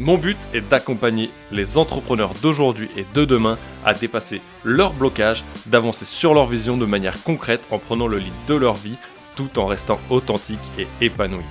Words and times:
Mon 0.00 0.16
but 0.16 0.38
est 0.54 0.60
d'accompagner 0.60 1.28
les 1.50 1.76
entrepreneurs 1.76 2.32
d'aujourd'hui 2.40 2.88
et 2.96 3.04
de 3.14 3.24
demain 3.24 3.58
à 3.84 3.94
dépasser 3.94 4.40
leurs 4.62 4.92
blocages, 4.92 5.42
d'avancer 5.66 6.04
sur 6.04 6.34
leur 6.34 6.46
vision 6.46 6.76
de 6.76 6.86
manière 6.86 7.20
concrète 7.24 7.66
en 7.72 7.80
prenant 7.80 8.06
le 8.06 8.18
lead 8.18 8.32
de 8.46 8.54
leur 8.54 8.74
vie 8.74 8.94
tout 9.34 9.58
en 9.58 9.66
restant 9.66 9.98
authentique 10.08 10.60
et 10.78 10.86
épanoui. 11.04 11.42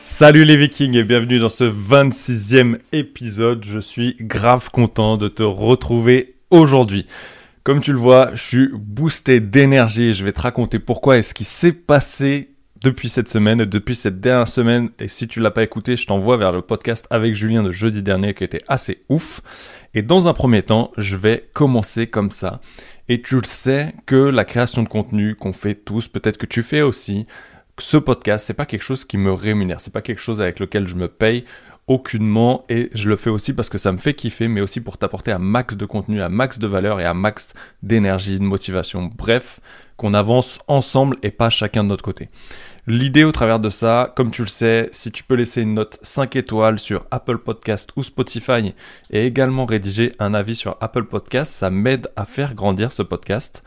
Salut 0.00 0.46
les 0.46 0.56
vikings 0.56 0.96
et 0.96 1.04
bienvenue 1.04 1.38
dans 1.38 1.50
ce 1.50 1.64
26e 1.64 2.78
épisode. 2.92 3.62
Je 3.64 3.78
suis 3.78 4.16
grave 4.20 4.70
content 4.70 5.18
de 5.18 5.28
te 5.28 5.42
retrouver 5.42 6.34
aujourd'hui. 6.50 7.04
Comme 7.62 7.82
tu 7.82 7.92
le 7.92 7.98
vois, 7.98 8.30
je 8.34 8.42
suis 8.42 8.68
boosté 8.72 9.38
d'énergie 9.40 10.14
je 10.14 10.24
vais 10.24 10.32
te 10.32 10.40
raconter 10.40 10.78
pourquoi 10.78 11.18
et 11.18 11.22
ce 11.22 11.34
qui 11.34 11.44
s'est 11.44 11.72
passé 11.72 12.54
depuis 12.82 13.10
cette 13.10 13.28
semaine, 13.28 13.66
depuis 13.66 13.94
cette 13.94 14.18
dernière 14.18 14.48
semaine. 14.48 14.88
Et 14.98 15.08
si 15.08 15.28
tu 15.28 15.40
l'as 15.40 15.50
pas 15.50 15.62
écouté, 15.62 15.98
je 15.98 16.06
t'envoie 16.06 16.38
vers 16.38 16.52
le 16.52 16.62
podcast 16.62 17.06
avec 17.10 17.34
Julien 17.34 17.62
de 17.62 17.70
jeudi 17.70 18.02
dernier 18.02 18.32
qui 18.32 18.44
était 18.44 18.62
assez 18.66 19.02
ouf. 19.10 19.42
Et 19.92 20.00
dans 20.00 20.26
un 20.26 20.32
premier 20.32 20.62
temps, 20.62 20.90
je 20.96 21.16
vais 21.16 21.50
commencer 21.52 22.06
comme 22.06 22.30
ça. 22.30 22.62
Et 23.10 23.20
tu 23.20 23.34
le 23.34 23.44
sais 23.44 23.92
que 24.06 24.16
la 24.16 24.46
création 24.46 24.82
de 24.82 24.88
contenu 24.88 25.34
qu'on 25.34 25.52
fait 25.52 25.74
tous, 25.74 26.08
peut-être 26.08 26.38
que 26.38 26.46
tu 26.46 26.62
fais 26.62 26.80
aussi, 26.80 27.26
ce 27.78 27.98
podcast, 27.98 28.46
c'est 28.46 28.54
pas 28.54 28.66
quelque 28.66 28.82
chose 28.84 29.04
qui 29.04 29.18
me 29.18 29.32
rémunère, 29.32 29.80
c'est 29.80 29.92
pas 29.92 30.02
quelque 30.02 30.20
chose 30.20 30.40
avec 30.40 30.60
lequel 30.60 30.88
je 30.88 30.94
me 30.94 31.08
paye 31.08 31.44
aucunement 31.90 32.64
et 32.68 32.88
je 32.94 33.08
le 33.08 33.16
fais 33.16 33.30
aussi 33.30 33.52
parce 33.52 33.68
que 33.68 33.76
ça 33.76 33.90
me 33.90 33.96
fait 33.96 34.14
kiffer 34.14 34.46
mais 34.46 34.60
aussi 34.60 34.80
pour 34.80 34.96
t'apporter 34.96 35.32
un 35.32 35.40
max 35.40 35.76
de 35.76 35.84
contenu, 35.86 36.22
un 36.22 36.28
max 36.28 36.60
de 36.60 36.68
valeur 36.68 37.00
et 37.00 37.04
un 37.04 37.14
max 37.14 37.52
d'énergie, 37.82 38.38
de 38.38 38.44
motivation. 38.44 39.10
Bref, 39.18 39.58
qu'on 39.96 40.14
avance 40.14 40.60
ensemble 40.68 41.16
et 41.24 41.32
pas 41.32 41.50
chacun 41.50 41.82
de 41.82 41.88
notre 41.88 42.04
côté. 42.04 42.28
L'idée 42.86 43.24
au 43.24 43.32
travers 43.32 43.58
de 43.58 43.68
ça, 43.68 44.12
comme 44.14 44.30
tu 44.30 44.42
le 44.42 44.48
sais, 44.48 44.88
si 44.92 45.10
tu 45.10 45.24
peux 45.24 45.34
laisser 45.34 45.62
une 45.62 45.74
note 45.74 45.98
5 46.02 46.36
étoiles 46.36 46.78
sur 46.78 47.04
Apple 47.10 47.38
Podcast 47.38 47.90
ou 47.96 48.04
Spotify 48.04 48.72
et 49.10 49.26
également 49.26 49.66
rédiger 49.66 50.12
un 50.20 50.32
avis 50.32 50.54
sur 50.54 50.76
Apple 50.80 51.04
Podcast, 51.04 51.52
ça 51.52 51.70
m'aide 51.70 52.08
à 52.14 52.24
faire 52.24 52.54
grandir 52.54 52.92
ce 52.92 53.02
podcast. 53.02 53.64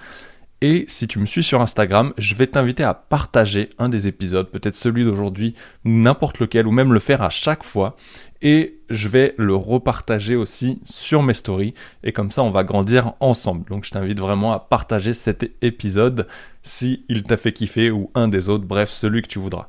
Et 0.65 0.85
si 0.87 1.09
tu 1.09 1.19
me 1.19 1.25
suis 1.25 1.43
sur 1.43 1.59
Instagram, 1.59 2.13
je 2.17 2.35
vais 2.35 2.47
t'inviter 2.47 2.83
à 2.83 2.93
partager 2.93 3.67
un 3.79 3.89
des 3.89 4.07
épisodes, 4.07 4.49
peut-être 4.49 4.75
celui 4.75 5.03
d'aujourd'hui, 5.03 5.55
n'importe 5.83 6.39
lequel, 6.39 6.67
ou 6.67 6.71
même 6.71 6.93
le 6.93 7.01
faire 7.01 7.21
à 7.21 7.29
chaque 7.29 7.65
fois. 7.65 7.91
Et 8.41 8.79
je 8.89 9.09
vais 9.09 9.35
le 9.37 9.55
repartager 9.55 10.37
aussi 10.37 10.79
sur 10.85 11.21
mes 11.21 11.33
stories. 11.33 11.73
Et 12.05 12.13
comme 12.13 12.31
ça, 12.31 12.43
on 12.43 12.49
va 12.49 12.63
grandir 12.63 13.11
ensemble. 13.19 13.69
Donc 13.69 13.83
je 13.83 13.91
t'invite 13.91 14.21
vraiment 14.21 14.53
à 14.53 14.59
partager 14.59 15.13
cet 15.13 15.51
épisode 15.61 16.29
si 16.61 17.03
il 17.09 17.23
t'a 17.23 17.35
fait 17.35 17.51
kiffer 17.51 17.91
ou 17.91 18.09
un 18.15 18.29
des 18.29 18.47
autres, 18.47 18.63
bref, 18.63 18.89
celui 18.89 19.21
que 19.21 19.27
tu 19.27 19.39
voudras. 19.39 19.67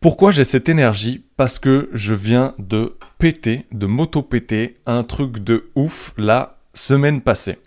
Pourquoi 0.00 0.32
j'ai 0.32 0.42
cette 0.42 0.68
énergie? 0.68 1.22
Parce 1.36 1.60
que 1.60 1.88
je 1.92 2.14
viens 2.14 2.52
de 2.58 2.96
péter, 3.18 3.64
de 3.70 3.86
m'auto-péter 3.86 4.76
un 4.86 5.04
truc 5.04 5.38
de 5.38 5.70
ouf 5.76 6.14
la 6.16 6.58
semaine 6.74 7.20
passée. 7.20 7.58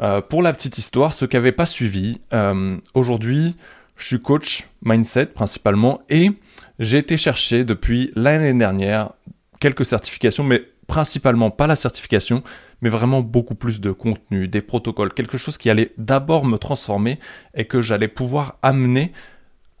Euh, 0.00 0.20
pour 0.20 0.42
la 0.42 0.52
petite 0.52 0.78
histoire, 0.78 1.12
ceux 1.12 1.26
qui 1.26 1.36
n'avaient 1.36 1.52
pas 1.52 1.66
suivi, 1.66 2.20
euh, 2.32 2.76
aujourd'hui, 2.94 3.56
je 3.96 4.06
suis 4.06 4.20
coach 4.20 4.66
mindset 4.82 5.26
principalement 5.26 6.00
et 6.08 6.30
j'ai 6.78 6.98
été 6.98 7.16
chercher 7.16 7.64
depuis 7.64 8.10
l'année 8.16 8.54
dernière 8.54 9.12
quelques 9.60 9.84
certifications, 9.84 10.44
mais 10.44 10.64
principalement 10.88 11.50
pas 11.50 11.66
la 11.66 11.76
certification, 11.76 12.42
mais 12.80 12.88
vraiment 12.88 13.20
beaucoup 13.20 13.54
plus 13.54 13.80
de 13.80 13.92
contenu, 13.92 14.48
des 14.48 14.60
protocoles, 14.60 15.14
quelque 15.14 15.38
chose 15.38 15.56
qui 15.56 15.70
allait 15.70 15.92
d'abord 15.98 16.44
me 16.44 16.58
transformer 16.58 17.18
et 17.54 17.66
que 17.66 17.80
j'allais 17.80 18.08
pouvoir 18.08 18.58
amener 18.62 19.12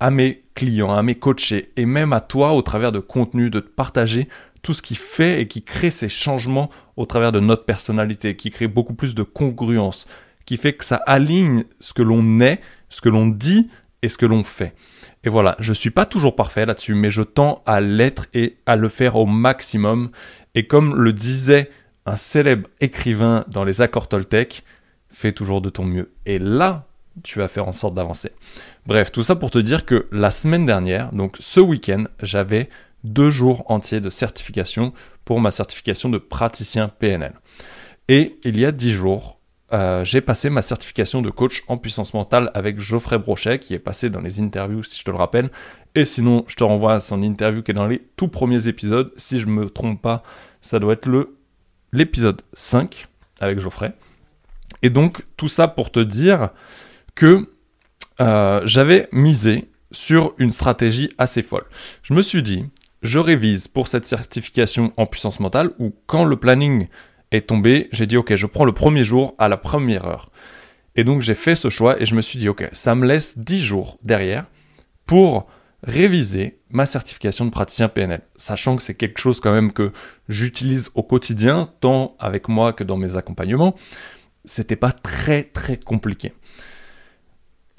à 0.02 0.10
mes 0.10 0.42
clients, 0.56 0.92
à 0.92 1.04
mes 1.04 1.14
coachés 1.14 1.70
et 1.76 1.86
même 1.86 2.12
à 2.12 2.20
toi 2.20 2.54
au 2.54 2.62
travers 2.62 2.90
de 2.90 2.98
contenu, 2.98 3.50
de 3.50 3.60
partager 3.60 4.28
tout 4.60 4.74
ce 4.74 4.82
qui 4.82 4.96
fait 4.96 5.40
et 5.40 5.46
qui 5.46 5.62
crée 5.62 5.92
ces 5.92 6.08
changements 6.08 6.70
au 6.96 7.06
travers 7.06 7.30
de 7.30 7.38
notre 7.38 7.64
personnalité, 7.64 8.34
qui 8.34 8.50
crée 8.50 8.66
beaucoup 8.66 8.94
plus 8.94 9.14
de 9.14 9.22
congruence, 9.22 10.08
qui 10.44 10.56
fait 10.56 10.72
que 10.72 10.84
ça 10.84 10.96
aligne 10.96 11.62
ce 11.78 11.94
que 11.94 12.02
l'on 12.02 12.40
est, 12.40 12.60
ce 12.88 13.00
que 13.00 13.08
l'on 13.08 13.28
dit 13.28 13.70
et 14.02 14.08
ce 14.08 14.18
que 14.18 14.26
l'on 14.26 14.42
fait. 14.42 14.74
Et 15.22 15.28
voilà, 15.28 15.54
je 15.60 15.72
suis 15.72 15.90
pas 15.90 16.04
toujours 16.04 16.34
parfait 16.34 16.66
là-dessus, 16.66 16.96
mais 16.96 17.12
je 17.12 17.22
tends 17.22 17.62
à 17.64 17.80
l'être 17.80 18.26
et 18.34 18.56
à 18.66 18.74
le 18.74 18.88
faire 18.88 19.14
au 19.14 19.24
maximum. 19.24 20.10
Et 20.56 20.66
comme 20.66 20.96
le 20.96 21.12
disait 21.12 21.70
un 22.06 22.16
célèbre 22.16 22.68
écrivain 22.80 23.44
dans 23.46 23.62
les 23.62 23.80
accords 23.82 24.08
Toltec, 24.08 24.64
fais 25.10 25.30
toujours 25.30 25.60
de 25.60 25.70
ton 25.70 25.84
mieux. 25.84 26.10
Et 26.26 26.40
là, 26.40 26.88
tu 27.22 27.38
vas 27.38 27.48
faire 27.48 27.66
en 27.66 27.72
sorte 27.72 27.94
d'avancer. 27.94 28.32
Bref, 28.86 29.12
tout 29.12 29.22
ça 29.22 29.36
pour 29.36 29.50
te 29.50 29.58
dire 29.58 29.84
que 29.84 30.06
la 30.12 30.30
semaine 30.30 30.66
dernière, 30.66 31.12
donc 31.12 31.36
ce 31.40 31.60
week-end, 31.60 32.04
j'avais 32.20 32.68
deux 33.04 33.30
jours 33.30 33.70
entiers 33.70 34.00
de 34.00 34.10
certification 34.10 34.92
pour 35.24 35.40
ma 35.40 35.50
certification 35.50 36.08
de 36.08 36.18
praticien 36.18 36.88
PNL. 36.88 37.34
Et 38.08 38.38
il 38.44 38.58
y 38.58 38.64
a 38.64 38.72
dix 38.72 38.92
jours, 38.92 39.38
euh, 39.72 40.04
j'ai 40.04 40.20
passé 40.20 40.50
ma 40.50 40.60
certification 40.60 41.22
de 41.22 41.30
coach 41.30 41.62
en 41.68 41.78
puissance 41.78 42.12
mentale 42.12 42.50
avec 42.54 42.78
Geoffrey 42.80 43.18
Brochet, 43.18 43.58
qui 43.58 43.74
est 43.74 43.78
passé 43.78 44.10
dans 44.10 44.20
les 44.20 44.40
interviews, 44.40 44.82
si 44.82 44.98
je 44.98 45.04
te 45.04 45.10
le 45.10 45.16
rappelle. 45.16 45.50
Et 45.94 46.04
sinon, 46.04 46.44
je 46.46 46.56
te 46.56 46.64
renvoie 46.64 46.94
à 46.94 47.00
son 47.00 47.22
interview 47.22 47.62
qui 47.62 47.70
est 47.70 47.74
dans 47.74 47.86
les 47.86 48.02
tout 48.16 48.28
premiers 48.28 48.68
épisodes. 48.68 49.12
Si 49.16 49.40
je 49.40 49.46
ne 49.46 49.52
me 49.52 49.70
trompe 49.70 50.02
pas, 50.02 50.22
ça 50.60 50.78
doit 50.78 50.94
être 50.94 51.08
l'épisode 51.92 52.42
5 52.52 53.06
avec 53.40 53.60
Geoffrey. 53.60 53.94
Et 54.82 54.90
donc, 54.90 55.24
tout 55.36 55.48
ça 55.48 55.68
pour 55.68 55.90
te 55.90 56.00
dire 56.00 56.50
que 57.14 57.48
euh, 58.20 58.60
j'avais 58.64 59.08
misé 59.12 59.70
sur 59.90 60.34
une 60.38 60.50
stratégie 60.50 61.10
assez 61.18 61.42
folle. 61.42 61.64
Je 62.02 62.14
me 62.14 62.22
suis 62.22 62.42
dit, 62.42 62.64
je 63.02 63.18
révise 63.18 63.68
pour 63.68 63.88
cette 63.88 64.06
certification 64.06 64.92
en 64.96 65.06
puissance 65.06 65.40
mentale 65.40 65.70
ou 65.78 65.94
quand 66.06 66.24
le 66.24 66.36
planning 66.36 66.88
est 67.30 67.48
tombé, 67.48 67.88
j'ai 67.92 68.06
dit 68.06 68.16
ok, 68.16 68.34
je 68.34 68.46
prends 68.46 68.64
le 68.64 68.72
premier 68.72 69.04
jour 69.04 69.34
à 69.38 69.48
la 69.48 69.56
première 69.56 70.04
heure. 70.04 70.30
Et 70.94 71.04
donc 71.04 71.22
j'ai 71.22 71.34
fait 71.34 71.54
ce 71.54 71.70
choix 71.70 72.00
et 72.00 72.04
je 72.04 72.14
me 72.14 72.20
suis 72.20 72.38
dit 72.38 72.48
ok, 72.48 72.68
ça 72.72 72.94
me 72.94 73.06
laisse 73.06 73.38
10 73.38 73.60
jours 73.60 73.98
derrière 74.02 74.46
pour 75.06 75.46
réviser 75.82 76.60
ma 76.70 76.86
certification 76.86 77.44
de 77.44 77.50
praticien 77.50 77.88
PNL, 77.88 78.20
sachant 78.36 78.76
que 78.76 78.82
c'est 78.82 78.94
quelque 78.94 79.18
chose 79.18 79.40
quand 79.40 79.52
même 79.52 79.72
que 79.72 79.92
j'utilise 80.28 80.90
au 80.94 81.02
quotidien, 81.02 81.66
tant 81.80 82.16
avec 82.18 82.48
moi 82.48 82.72
que 82.72 82.84
dans 82.84 82.96
mes 82.96 83.16
accompagnements. 83.16 83.74
C'était 84.44 84.76
pas 84.76 84.92
très 84.92 85.44
très 85.44 85.76
compliqué. 85.76 86.32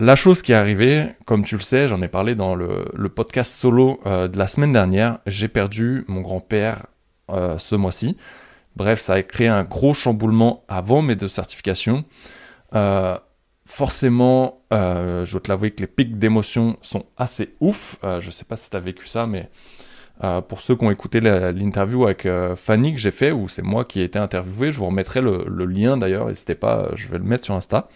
La 0.04 0.18
chose 0.18 0.42
qui 0.42 0.52
est 0.52 0.56
arrivée, 0.56 1.06
comme 1.24 1.46
tu 1.46 1.56
le 1.56 1.62
sais, 1.62 1.88
j'en 1.88 2.02
ai 2.02 2.10
parlé 2.10 2.36
dans 2.36 2.56
le, 2.56 3.08
podcast 3.08 3.54
solo 3.54 4.02
euh, 4.06 4.28
de 4.28 4.38
la 4.38 4.48
semaine 4.48 4.74
dernière, 4.74 5.20
j'ai 5.26 5.48
perdu 5.48 6.04
mon 6.10 6.20
grand-père 6.20 6.88
euh, 7.30 7.58
ce 7.58 7.76
mois-ci. 7.76 8.18
Bref, 8.76 9.00
ça 9.00 9.14
a 9.14 9.24
créé 9.24 9.48
un 9.48 9.64
gros 9.64 9.94
chamboulement 9.94 10.66
avant 10.68 11.02
mes 11.02 11.16
deux 11.16 11.30
certifications. 11.30 12.04
Euh, 12.76 13.18
forcément, 13.66 14.66
je 14.72 15.32
dois 15.32 15.40
te 15.40 15.48
l'avouer 15.48 15.72
que 15.72 15.80
les 15.80 15.88
pics 15.88 16.20
d'émotion 16.20 16.76
sont 16.82 17.06
assez 17.16 17.56
ouf. 17.62 17.96
je 18.04 18.26
ne 18.26 18.32
sais 18.32 18.44
pas 18.44 18.58
si 18.58 18.70
tu 18.70 18.76
as 18.76 18.82
vécu 18.82 19.08
ça, 19.08 19.26
mais 19.26 19.50
pour 20.50 20.60
ceux 20.60 20.76
qui 20.76 20.84
ont 20.84 20.92
écouté 20.92 21.22
l'interview 21.22 22.04
avec 22.04 22.28
Fanny 22.58 22.94
que 22.94 23.00
j'ai 23.00 23.12
fait, 23.12 23.32
où 23.32 23.48
c'est 23.48 23.62
moi 23.62 23.86
qui 23.86 24.02
ai 24.02 24.04
été 24.04 24.20
interviewé, 24.20 24.74
je 24.74 24.80
vous 24.80 24.88
remettrai 24.88 25.22
le, 25.22 25.46
le 25.48 25.66
lien 25.66 25.96
d'ailleurs, 25.96 26.28
n'hésitez 26.28 26.56
pas, 26.56 26.90
je 26.96 27.08
vais 27.08 27.20
le 27.20 27.24
mettre 27.24 27.46
sur 27.46 27.56
Insta. 27.56 27.88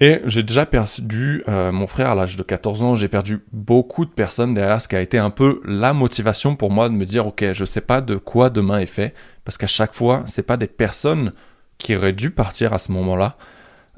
Et 0.00 0.20
j'ai 0.26 0.42
déjà 0.42 0.66
perdu 0.66 1.42
euh, 1.48 1.72
mon 1.72 1.86
frère 1.86 2.10
à 2.10 2.14
l'âge 2.14 2.36
de 2.36 2.42
14 2.42 2.82
ans, 2.82 2.94
j'ai 2.96 3.08
perdu 3.08 3.40
beaucoup 3.52 4.04
de 4.04 4.10
personnes 4.10 4.52
derrière, 4.52 4.82
ce 4.82 4.88
qui 4.88 4.96
a 4.96 5.00
été 5.00 5.16
un 5.16 5.30
peu 5.30 5.62
la 5.64 5.94
motivation 5.94 6.54
pour 6.54 6.70
moi 6.70 6.90
de 6.90 6.94
me 6.94 7.06
dire, 7.06 7.26
ok, 7.26 7.52
je 7.52 7.64
sais 7.64 7.80
pas 7.80 8.02
de 8.02 8.16
quoi 8.16 8.50
demain 8.50 8.80
est 8.80 8.86
fait, 8.86 9.14
parce 9.44 9.56
qu'à 9.56 9.66
chaque 9.66 9.94
fois, 9.94 10.22
c'est 10.26 10.42
pas 10.42 10.58
des 10.58 10.66
personnes 10.66 11.32
qui 11.78 11.96
auraient 11.96 12.12
dû 12.12 12.30
partir 12.30 12.74
à 12.74 12.78
ce 12.78 12.92
moment-là, 12.92 13.38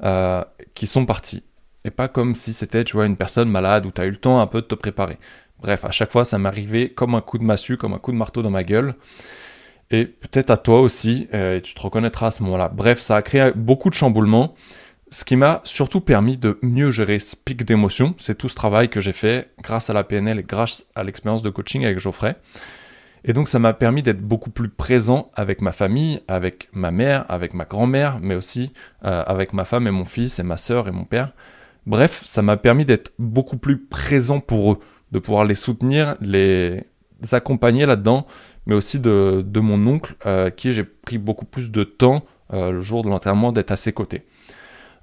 euh, 0.03 0.41
qui 0.73 0.87
sont 0.87 1.05
parties. 1.05 1.43
Et 1.83 1.91
pas 1.91 2.07
comme 2.07 2.33
si 2.33 2.53
c'était, 2.53 2.85
tu 2.85 2.95
vois, 2.95 3.05
une 3.05 3.17
personne 3.17 3.49
malade 3.49 3.85
où 3.85 3.91
tu 3.91 3.99
as 3.99 4.05
eu 4.05 4.11
le 4.11 4.17
temps 4.17 4.39
un 4.39 4.47
peu 4.47 4.61
de 4.61 4.67
te 4.67 4.75
préparer. 4.75 5.17
Bref, 5.59 5.83
à 5.83 5.91
chaque 5.91 6.11
fois, 6.11 6.23
ça 6.23 6.37
m'arrivait 6.37 6.89
comme 6.89 7.13
un 7.13 7.21
coup 7.21 7.37
de 7.37 7.43
massue, 7.43 7.75
comme 7.75 7.93
un 7.93 7.99
coup 7.99 8.13
de 8.13 8.17
marteau 8.17 8.41
dans 8.41 8.49
ma 8.49 8.63
gueule. 8.63 8.95
Et 9.91 10.05
peut-être 10.05 10.49
à 10.49 10.57
toi 10.57 10.79
aussi, 10.79 11.27
euh, 11.33 11.57
et 11.57 11.61
tu 11.61 11.73
te 11.73 11.81
reconnaîtras 11.81 12.27
à 12.27 12.31
ce 12.31 12.43
moment-là. 12.43 12.69
Bref, 12.69 13.01
ça 13.01 13.17
a 13.17 13.21
créé 13.21 13.51
beaucoup 13.53 13.89
de 13.89 13.95
chamboulements 13.95 14.53
Ce 15.11 15.25
qui 15.25 15.35
m'a 15.35 15.61
surtout 15.63 16.01
permis 16.01 16.37
de 16.37 16.59
mieux 16.61 16.91
gérer 16.91 17.17
ce 17.17 17.35
pic 17.35 17.65
d'émotion, 17.65 18.13
c'est 18.19 18.37
tout 18.37 18.47
ce 18.47 18.55
travail 18.55 18.89
que 18.89 19.01
j'ai 19.01 19.11
fait 19.11 19.49
grâce 19.63 19.89
à 19.89 19.93
la 19.93 20.03
PNL 20.03 20.39
et 20.39 20.43
grâce 20.43 20.85
à 20.93 21.03
l'expérience 21.03 21.41
de 21.41 21.49
coaching 21.49 21.83
avec 21.83 21.97
Geoffrey. 21.97 22.35
Et 23.23 23.33
donc 23.33 23.47
ça 23.47 23.57
m'a 23.57 23.73
permis 23.73 24.03
d'être 24.03 24.21
beaucoup 24.21 24.51
plus 24.51 24.69
présent 24.69 25.31
avec 25.33 25.61
ma 25.61 25.71
famille, 25.71 26.21
avec 26.27 26.69
ma 26.73 26.91
mère, 26.91 27.25
avec 27.27 27.55
ma 27.55 27.65
grand-mère, 27.65 28.19
mais 28.21 28.35
aussi 28.35 28.71
euh, 29.03 29.23
avec 29.25 29.51
ma 29.51 29.65
femme 29.65 29.87
et 29.87 29.91
mon 29.91 30.05
fils 30.05 30.37
et 30.37 30.43
ma 30.43 30.57
sœur 30.57 30.87
et 30.87 30.91
mon 30.91 31.05
père. 31.05 31.33
Bref, 31.87 32.21
ça 32.23 32.43
m'a 32.43 32.55
permis 32.55 32.85
d'être 32.85 33.11
beaucoup 33.17 33.57
plus 33.57 33.79
présent 33.79 34.39
pour 34.39 34.73
eux, 34.73 34.79
de 35.11 35.17
pouvoir 35.17 35.43
les 35.43 35.55
soutenir, 35.55 36.17
les 36.21 36.83
accompagner 37.31 37.87
là-dedans, 37.87 38.27
mais 38.67 38.75
aussi 38.75 38.99
de, 38.99 39.43
mon 39.55 39.87
oncle, 39.87 40.15
euh, 40.27 40.51
qui 40.51 40.71
j'ai 40.71 40.83
pris 40.83 41.17
beaucoup 41.17 41.45
plus 41.45 41.71
de 41.71 41.83
temps 41.83 42.23
euh, 42.53 42.71
le 42.71 42.79
jour 42.79 43.03
de 43.03 43.09
l'enterrement 43.09 43.51
d'être 43.51 43.71
à 43.71 43.75
ses 43.75 43.91
côtés. 43.91 44.23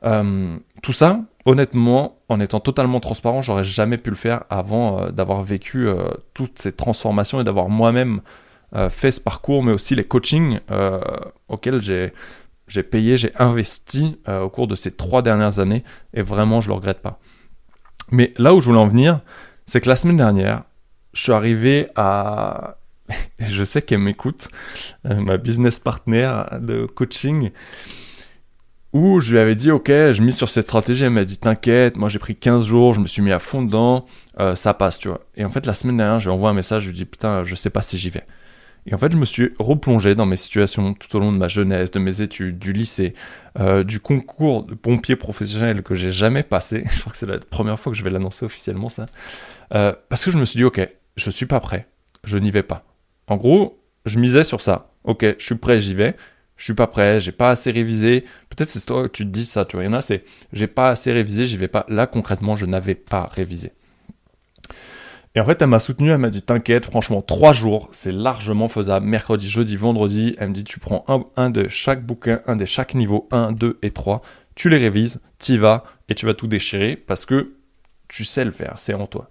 Euh, 0.04 0.58
tout 0.82 0.92
ça, 0.92 1.20
honnêtement, 1.44 2.18
en 2.28 2.40
étant 2.40 2.60
totalement 2.60 3.00
transparent, 3.00 3.42
j'aurais 3.42 3.64
jamais 3.64 3.98
pu 3.98 4.10
le 4.10 4.16
faire 4.16 4.44
avant 4.50 5.00
euh, 5.00 5.10
d'avoir 5.10 5.42
vécu 5.42 5.88
euh, 5.88 6.08
toutes 6.34 6.58
ces 6.58 6.72
transformations 6.72 7.40
et 7.40 7.44
d'avoir 7.44 7.68
moi-même 7.68 8.20
fait 8.90 9.10
ce 9.12 9.22
parcours, 9.22 9.62
mais 9.62 9.72
aussi 9.72 9.94
les 9.94 10.04
coachings 10.04 10.58
auxquels 11.48 11.80
j'ai 11.80 12.82
payé, 12.82 13.16
j'ai 13.16 13.32
investi 13.36 14.20
au 14.28 14.50
cours 14.50 14.66
de 14.66 14.74
ces 14.74 14.90
trois 14.90 15.22
dernières 15.22 15.60
années, 15.60 15.82
et 16.12 16.20
vraiment, 16.20 16.60
je 16.60 16.68
le 16.68 16.74
regrette 16.74 16.98
pas. 16.98 17.18
Mais 18.10 18.34
là 18.36 18.52
où 18.52 18.60
je 18.60 18.66
voulais 18.66 18.80
en 18.80 18.88
venir, 18.88 19.20
c'est 19.64 19.80
que 19.80 19.88
la 19.88 19.96
semaine 19.96 20.18
dernière, 20.18 20.64
je 21.14 21.22
suis 21.22 21.32
arrivé 21.32 21.88
à 21.94 22.76
je 23.38 23.64
sais 23.64 23.80
qu'elle 23.80 24.00
m'écoute, 24.00 24.48
ma 25.04 25.38
business 25.38 25.78
partner 25.78 26.30
de 26.60 26.84
coaching, 26.84 27.52
où 28.96 29.20
je 29.20 29.32
lui 29.32 29.38
avais 29.38 29.54
dit, 29.54 29.70
ok, 29.70 29.88
je 29.88 30.22
mise 30.22 30.36
sur 30.36 30.48
cette 30.48 30.64
stratégie, 30.64 31.04
elle 31.04 31.10
m'a 31.10 31.24
dit, 31.24 31.38
t'inquiète, 31.38 31.96
moi 31.96 32.08
j'ai 32.08 32.18
pris 32.18 32.34
15 32.34 32.64
jours, 32.64 32.94
je 32.94 33.00
me 33.00 33.06
suis 33.06 33.22
mis 33.22 33.32
à 33.32 33.38
fond 33.38 33.62
dedans, 33.62 34.06
euh, 34.40 34.54
ça 34.54 34.74
passe, 34.74 34.98
tu 34.98 35.08
vois. 35.08 35.20
Et 35.36 35.44
en 35.44 35.50
fait, 35.50 35.66
la 35.66 35.74
semaine 35.74 35.98
dernière, 35.98 36.18
je 36.18 36.28
lui 36.28 36.34
envoie 36.34 36.50
un 36.50 36.54
message, 36.54 36.82
je 36.82 36.88
lui 36.88 36.94
dis, 36.94 37.04
putain, 37.04 37.44
je 37.44 37.54
sais 37.54 37.70
pas 37.70 37.82
si 37.82 37.98
j'y 37.98 38.10
vais. 38.10 38.24
Et 38.86 38.94
en 38.94 38.98
fait, 38.98 39.12
je 39.12 39.16
me 39.16 39.24
suis 39.24 39.50
replongé 39.58 40.14
dans 40.14 40.26
mes 40.26 40.36
situations 40.36 40.94
tout 40.94 41.14
au 41.16 41.20
long 41.20 41.32
de 41.32 41.36
ma 41.36 41.48
jeunesse, 41.48 41.90
de 41.90 41.98
mes 41.98 42.22
études, 42.22 42.58
du 42.58 42.72
lycée, 42.72 43.14
euh, 43.58 43.82
du 43.84 44.00
concours 44.00 44.62
de 44.62 44.74
pompier 44.74 45.16
professionnel 45.16 45.82
que 45.82 45.94
j'ai 45.94 46.12
jamais 46.12 46.44
passé. 46.44 46.84
je 46.92 47.00
crois 47.00 47.12
que 47.12 47.18
c'est 47.18 47.26
la 47.26 47.38
première 47.38 47.78
fois 47.78 47.92
que 47.92 47.98
je 47.98 48.04
vais 48.04 48.10
l'annoncer 48.10 48.44
officiellement, 48.44 48.88
ça. 48.88 49.06
Euh, 49.74 49.92
parce 50.08 50.24
que 50.24 50.30
je 50.30 50.38
me 50.38 50.44
suis 50.44 50.58
dit, 50.58 50.64
ok, 50.64 50.88
je 51.16 51.30
suis 51.30 51.46
pas 51.46 51.60
prêt, 51.60 51.88
je 52.24 52.38
n'y 52.38 52.50
vais 52.50 52.62
pas. 52.62 52.84
En 53.26 53.36
gros, 53.36 53.82
je 54.04 54.18
misais 54.20 54.44
sur 54.44 54.60
ça. 54.60 54.92
Ok, 55.02 55.24
je 55.38 55.44
suis 55.44 55.56
prêt, 55.56 55.80
j'y 55.80 55.94
vais 55.94 56.16
je 56.56 56.64
suis 56.64 56.74
pas 56.74 56.86
prêt, 56.86 57.20
j'ai 57.20 57.32
pas 57.32 57.50
assez 57.50 57.70
révisé. 57.70 58.24
Peut-être 58.56 58.70
c'est 58.70 58.84
toi 58.86 59.02
que 59.02 59.12
tu 59.12 59.24
te 59.24 59.30
dis 59.30 59.44
ça, 59.44 59.64
tu 59.64 59.76
vois. 59.76 59.84
Il 59.84 59.88
y 59.88 59.90
en 59.90 59.92
a, 59.92 60.02
c'est 60.02 60.24
j'ai 60.52 60.66
pas 60.66 60.88
assez 60.88 61.12
révisé, 61.12 61.44
j'y 61.44 61.56
vais 61.56 61.68
pas. 61.68 61.84
Là, 61.88 62.06
concrètement, 62.06 62.56
je 62.56 62.64
n'avais 62.64 62.94
pas 62.94 63.24
révisé. 63.24 63.72
Et 65.34 65.40
en 65.40 65.44
fait, 65.44 65.60
elle 65.60 65.68
m'a 65.68 65.78
soutenu, 65.78 66.10
elle 66.10 66.18
m'a 66.18 66.30
dit 66.30 66.40
T'inquiète, 66.40 66.86
franchement, 66.86 67.20
trois 67.20 67.52
jours, 67.52 67.90
c'est 67.92 68.12
largement 68.12 68.70
faisable. 68.70 69.04
Mercredi, 69.04 69.50
jeudi, 69.50 69.76
vendredi. 69.76 70.34
Elle 70.38 70.48
me 70.48 70.54
dit 70.54 70.64
Tu 70.64 70.80
prends 70.80 71.04
un, 71.36 71.50
de 71.50 71.68
chaque 71.68 72.04
bouquin, 72.04 72.40
un 72.46 72.56
de 72.56 72.64
chaque 72.64 72.94
niveau, 72.94 73.28
1, 73.30 73.52
2 73.52 73.78
et 73.82 73.90
3. 73.90 74.22
Tu 74.54 74.70
les 74.70 74.78
révises, 74.78 75.20
y 75.46 75.58
vas 75.58 75.84
et 76.08 76.14
tu 76.14 76.24
vas 76.24 76.32
tout 76.32 76.46
déchirer 76.46 76.96
parce 76.96 77.26
que 77.26 77.52
tu 78.08 78.24
sais 78.24 78.46
le 78.46 78.50
faire, 78.50 78.74
c'est 78.78 78.94
en 78.94 79.06
toi. 79.06 79.28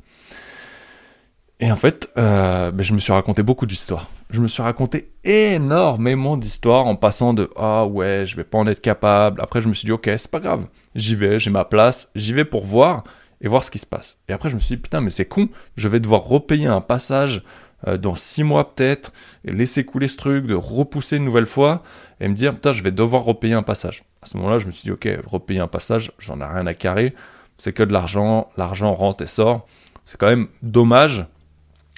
Et 1.60 1.72
en 1.72 1.76
fait, 1.76 2.10
euh, 2.18 2.70
ben, 2.72 2.84
je 2.84 2.94
me 2.94 3.00
suis 3.00 3.12
raconté 3.14 3.42
beaucoup 3.42 3.66
d'histoires. 3.66 4.10
Je 4.36 4.42
me 4.42 4.50
suis 4.50 4.62
raconté 4.62 5.14
énormément 5.24 6.36
d'histoires 6.36 6.88
en 6.88 6.98
passant 6.98 7.34
de 7.34 7.50
ah 7.56 7.86
ouais, 7.86 8.26
je 8.26 8.36
vais 8.36 8.44
pas 8.44 8.58
en 8.58 8.68
être 8.68 8.82
capable. 8.82 9.40
Après, 9.40 9.62
je 9.62 9.70
me 9.70 9.74
suis 9.74 9.86
dit 9.86 9.94
ok, 9.94 10.10
c'est 10.18 10.30
pas 10.30 10.42
grave, 10.42 10.68
j'y 10.94 11.16
vais, 11.16 11.40
j'ai 11.40 11.52
ma 11.52 11.64
place, 11.64 12.12
j'y 12.16 12.34
vais 12.34 12.44
pour 12.44 12.66
voir 12.66 13.06
et 13.40 13.48
voir 13.48 13.64
ce 13.64 13.72
qui 13.72 13.80
se 13.80 13.86
passe. 13.86 14.18
Et 14.28 14.34
après, 14.34 14.50
je 14.50 14.56
me 14.56 14.60
suis 14.60 14.76
dit 14.76 14.82
putain, 14.82 15.00
mais 15.00 15.10
c'est 15.10 15.24
con, 15.24 15.48
je 15.78 15.88
vais 15.88 16.02
devoir 16.02 16.24
repayer 16.26 16.68
un 16.68 16.82
passage 16.82 17.44
euh, 17.88 17.98
dans 17.98 18.16
six 18.16 18.44
mois 18.44 18.76
peut-être, 18.76 19.14
laisser 19.46 19.86
couler 19.86 20.10
ce 20.10 20.18
truc, 20.18 20.48
de 20.48 20.54
repousser 20.54 21.16
une 21.16 21.24
nouvelle 21.24 21.46
fois 21.46 21.82
et 22.20 22.28
me 22.28 22.34
dire 22.34 22.56
putain, 22.56 22.74
je 22.74 22.84
vais 22.84 22.92
devoir 22.92 23.24
repayer 23.24 23.54
un 23.54 23.64
passage. 23.64 24.04
À 24.22 24.26
ce 24.26 24.36
moment-là, 24.36 24.60
je 24.60 24.68
me 24.68 24.74
suis 24.74 24.84
dit 24.84 24.92
ok, 24.92 25.08
repayer 25.26 25.62
un 25.62 25.70
passage, 25.70 26.12
j'en 26.20 26.42
ai 26.42 26.46
rien 26.46 26.68
à 26.68 26.74
carrer, 26.74 27.16
c'est 27.58 27.72
que 27.72 27.84
de 27.84 27.94
l'argent, 27.94 28.50
l'argent 28.58 28.94
rentre 28.96 29.24
et 29.24 29.28
sort. 29.28 29.66
C'est 30.04 30.20
quand 30.20 30.28
même 30.28 30.50
dommage 30.62 31.26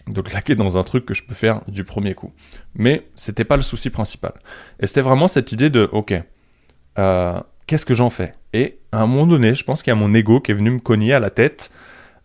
de 0.07 0.21
claquer 0.21 0.55
dans 0.55 0.77
un 0.77 0.83
truc 0.83 1.05
que 1.05 1.13
je 1.13 1.23
peux 1.23 1.35
faire 1.35 1.61
du 1.67 1.83
premier 1.83 2.13
coup. 2.13 2.33
Mais 2.75 3.07
c'était 3.15 3.43
pas 3.43 3.57
le 3.57 3.63
souci 3.63 3.89
principal. 3.89 4.33
Et 4.79 4.87
c'était 4.87 5.01
vraiment 5.01 5.27
cette 5.27 5.51
idée 5.51 5.69
de, 5.69 5.89
ok, 5.91 6.13
euh, 6.97 7.39
qu'est-ce 7.65 7.85
que 7.85 7.93
j'en 7.93 8.09
fais? 8.09 8.33
Et 8.53 8.79
à 8.91 9.01
un 9.01 9.07
moment 9.07 9.27
donné, 9.27 9.55
je 9.55 9.63
pense 9.63 9.83
qu'il 9.83 9.91
y 9.91 9.95
a 9.95 9.99
mon 9.99 10.13
ego 10.13 10.39
qui 10.39 10.51
est 10.51 10.55
venu 10.55 10.71
me 10.71 10.79
cogner 10.79 11.13
à 11.13 11.19
la 11.19 11.29
tête 11.29 11.71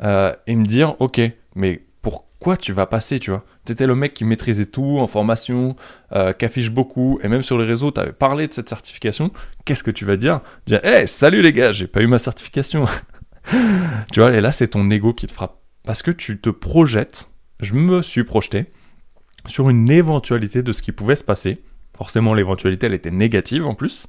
euh, 0.03 0.33
et 0.47 0.57
me 0.57 0.65
dire, 0.65 0.97
ok, 1.01 1.21
mais 1.55 1.85
pourquoi 2.01 2.57
tu 2.57 2.73
vas 2.73 2.87
passer, 2.87 3.19
tu 3.19 3.31
vois? 3.31 3.45
T'étais 3.65 3.87
le 3.87 3.95
mec 3.95 4.15
qui 4.15 4.25
maîtrisait 4.25 4.67
tout 4.67 4.99
en 4.99 5.07
formation, 5.07 5.77
euh, 6.13 6.33
qui 6.33 6.45
affiche 6.45 6.71
beaucoup, 6.71 7.21
et 7.23 7.29
même 7.29 7.43
sur 7.43 7.59
les 7.59 7.67
réseaux, 7.67 7.91
t'avais 7.91 8.13
parlé 8.13 8.49
de 8.49 8.53
cette 8.53 8.69
certification. 8.69 9.31
Qu'est-ce 9.65 9.85
que 9.85 9.91
tu 9.91 10.05
vas 10.05 10.17
dire? 10.17 10.41
Dire, 10.67 10.85
hey, 10.85 11.07
salut 11.07 11.43
les 11.43 11.53
gars, 11.53 11.73
j'ai 11.73 11.87
pas 11.87 12.01
eu 12.01 12.07
ma 12.07 12.19
certification. 12.19 12.87
tu 14.13 14.21
vois, 14.21 14.33
et 14.33 14.41
là, 14.41 14.53
c'est 14.53 14.69
ton 14.69 14.91
ego 14.91 15.13
qui 15.13 15.27
te 15.27 15.33
frappe. 15.33 15.59
Parce 15.85 16.03
que 16.03 16.11
tu 16.11 16.41
te 16.41 16.51
projettes 16.51 17.29
je 17.63 17.75
me 17.75 18.03
suis 18.03 18.25
projeté 18.25 18.67
sur 19.47 19.71
une 19.71 19.91
éventualité 19.91 20.63
de 20.63 20.73
ce 20.73 20.83
qui 20.83 20.93
pouvait 20.93 21.17
se 21.17 21.25
passer. 21.25 21.63
Forcément, 21.97 22.35
l'éventualité, 22.35 22.87
elle 22.87 22.95
était 22.95 23.11
négative 23.11 23.67
en 23.67 23.75
plus. 23.75 24.07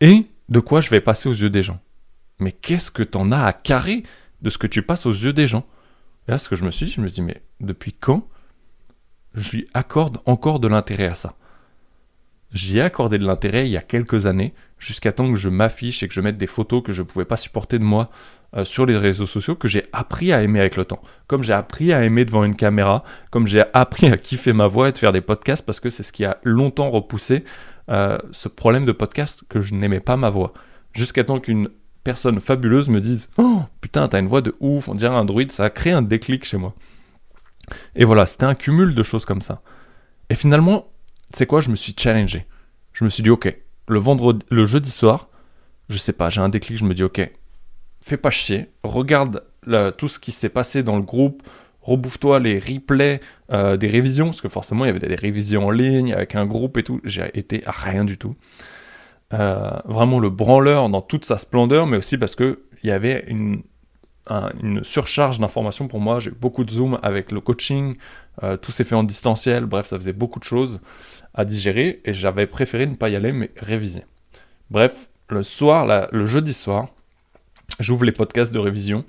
Et 0.00 0.26
de 0.48 0.60
quoi 0.60 0.80
je 0.80 0.90
vais 0.90 1.00
passer 1.00 1.28
aux 1.28 1.34
yeux 1.34 1.50
des 1.50 1.62
gens. 1.62 1.80
Mais 2.38 2.52
qu'est-ce 2.52 2.90
que 2.90 3.02
t'en 3.02 3.32
as 3.32 3.44
à 3.44 3.52
carrer 3.52 4.02
de 4.42 4.50
ce 4.50 4.58
que 4.58 4.66
tu 4.66 4.82
passes 4.82 5.06
aux 5.06 5.12
yeux 5.12 5.32
des 5.32 5.46
gens? 5.46 5.66
Et 6.28 6.30
là, 6.30 6.38
ce 6.38 6.48
que 6.48 6.56
je 6.56 6.64
me 6.64 6.70
suis 6.70 6.86
dit, 6.86 6.92
je 6.92 7.00
me 7.00 7.06
suis 7.06 7.14
dit, 7.16 7.22
mais 7.22 7.42
depuis 7.60 7.92
quand 7.92 8.28
je 9.32 9.56
lui 9.56 9.66
accorde 9.74 10.18
encore 10.26 10.60
de 10.60 10.68
l'intérêt 10.68 11.06
à 11.06 11.14
ça? 11.14 11.34
J'y 12.54 12.78
ai 12.78 12.82
accordé 12.82 13.18
de 13.18 13.26
l'intérêt 13.26 13.66
il 13.66 13.72
y 13.72 13.76
a 13.76 13.82
quelques 13.82 14.26
années, 14.26 14.54
jusqu'à 14.78 15.10
temps 15.10 15.28
que 15.28 15.38
je 15.38 15.48
m'affiche 15.48 16.04
et 16.04 16.08
que 16.08 16.14
je 16.14 16.20
mette 16.20 16.36
des 16.36 16.46
photos 16.46 16.84
que 16.84 16.92
je 16.92 17.02
ne 17.02 17.06
pouvais 17.06 17.24
pas 17.24 17.36
supporter 17.36 17.80
de 17.80 17.84
moi 17.84 18.10
euh, 18.56 18.64
sur 18.64 18.86
les 18.86 18.96
réseaux 18.96 19.26
sociaux, 19.26 19.56
que 19.56 19.66
j'ai 19.66 19.86
appris 19.92 20.32
à 20.32 20.40
aimer 20.40 20.60
avec 20.60 20.76
le 20.76 20.84
temps. 20.84 21.02
Comme 21.26 21.42
j'ai 21.42 21.52
appris 21.52 21.92
à 21.92 22.04
aimer 22.04 22.24
devant 22.24 22.44
une 22.44 22.54
caméra, 22.54 23.02
comme 23.32 23.48
j'ai 23.48 23.64
appris 23.72 24.06
à 24.06 24.16
kiffer 24.16 24.52
ma 24.52 24.68
voix 24.68 24.88
et 24.88 24.92
de 24.92 24.98
faire 24.98 25.10
des 25.10 25.20
podcasts, 25.20 25.66
parce 25.66 25.80
que 25.80 25.90
c'est 25.90 26.04
ce 26.04 26.12
qui 26.12 26.24
a 26.24 26.38
longtemps 26.44 26.90
repoussé 26.90 27.42
euh, 27.90 28.18
ce 28.30 28.48
problème 28.48 28.86
de 28.86 28.92
podcast 28.92 29.42
que 29.48 29.60
je 29.60 29.74
n'aimais 29.74 30.00
pas 30.00 30.16
ma 30.16 30.30
voix. 30.30 30.52
Jusqu'à 30.92 31.24
temps 31.24 31.40
qu'une 31.40 31.68
personne 32.04 32.38
fabuleuse 32.38 32.88
me 32.88 33.00
dise 33.00 33.30
Oh 33.36 33.62
putain, 33.80 34.06
t'as 34.06 34.20
une 34.20 34.28
voix 34.28 34.42
de 34.42 34.54
ouf, 34.60 34.88
on 34.88 34.94
dirait 34.94 35.16
un 35.16 35.24
druide, 35.24 35.50
ça 35.50 35.64
a 35.64 35.70
créé 35.70 35.92
un 35.92 36.02
déclic 36.02 36.44
chez 36.44 36.56
moi. 36.56 36.72
Et 37.96 38.04
voilà, 38.04 38.26
c'était 38.26 38.44
un 38.44 38.54
cumul 38.54 38.94
de 38.94 39.02
choses 39.02 39.24
comme 39.24 39.42
ça. 39.42 39.60
Et 40.30 40.36
finalement, 40.36 40.92
c'est 41.32 41.46
quoi, 41.46 41.60
je 41.60 41.70
me 41.70 41.76
suis 41.76 41.94
challengé. 41.98 42.46
Je 42.94 43.04
me 43.04 43.10
suis 43.10 43.22
dit, 43.22 43.30
ok, 43.30 43.54
le 43.88 43.98
vendredi, 43.98 44.44
le 44.50 44.64
jeudi 44.64 44.90
soir, 44.90 45.28
je 45.88 45.98
sais 45.98 46.12
pas, 46.12 46.30
j'ai 46.30 46.40
un 46.40 46.48
déclic, 46.48 46.78
je 46.78 46.84
me 46.84 46.94
dis 46.94 47.02
ok, 47.02 47.30
fais 48.00 48.16
pas 48.16 48.30
chier, 48.30 48.70
regarde 48.82 49.44
tout 49.96 50.08
ce 50.08 50.18
qui 50.18 50.32
s'est 50.32 50.48
passé 50.48 50.82
dans 50.82 50.96
le 50.96 51.02
groupe, 51.02 51.42
rebouffe-toi 51.82 52.38
les 52.38 52.58
replays 52.58 53.20
euh, 53.50 53.76
des 53.76 53.88
révisions, 53.88 54.26
parce 54.26 54.40
que 54.40 54.48
forcément 54.48 54.84
il 54.84 54.88
y 54.88 54.90
avait 54.90 55.06
des 55.06 55.14
révisions 55.14 55.66
en 55.66 55.70
ligne 55.70 56.12
avec 56.12 56.34
un 56.34 56.46
groupe 56.46 56.76
et 56.78 56.82
tout, 56.82 57.00
j'ai 57.04 57.30
été 57.34 57.66
à 57.66 57.70
rien 57.70 58.04
du 58.04 58.18
tout. 58.18 58.34
Euh, 59.32 59.70
vraiment 59.86 60.20
le 60.20 60.30
branleur 60.30 60.88
dans 60.88 61.00
toute 61.00 61.24
sa 61.24 61.38
splendeur, 61.38 61.86
mais 61.86 61.96
aussi 61.96 62.18
parce 62.18 62.34
que 62.34 62.64
il 62.82 62.88
y 62.88 62.92
avait 62.92 63.24
une, 63.26 63.62
une 64.28 64.82
surcharge 64.84 65.38
d'informations 65.38 65.88
pour 65.88 66.00
moi. 66.00 66.20
J'ai 66.20 66.30
beaucoup 66.30 66.64
de 66.64 66.70
zoom 66.70 66.98
avec 67.02 67.30
le 67.30 67.40
coaching, 67.40 67.96
euh, 68.42 68.56
tout 68.56 68.72
s'est 68.72 68.84
fait 68.84 68.94
en 68.94 69.04
distanciel, 69.04 69.66
bref, 69.66 69.86
ça 69.86 69.98
faisait 69.98 70.12
beaucoup 70.12 70.38
de 70.38 70.44
choses 70.44 70.80
à 71.34 71.44
digérer 71.44 72.00
et 72.04 72.14
j'avais 72.14 72.46
préféré 72.46 72.86
ne 72.86 72.94
pas 72.94 73.08
y 73.08 73.16
aller 73.16 73.32
mais 73.32 73.50
réviser. 73.56 74.04
Bref, 74.70 75.08
le 75.28 75.42
soir, 75.42 76.08
le 76.10 76.26
jeudi 76.26 76.54
soir, 76.54 76.88
j'ouvre 77.80 78.04
les 78.04 78.12
podcasts 78.12 78.52
de 78.52 78.58
révision 78.58 79.04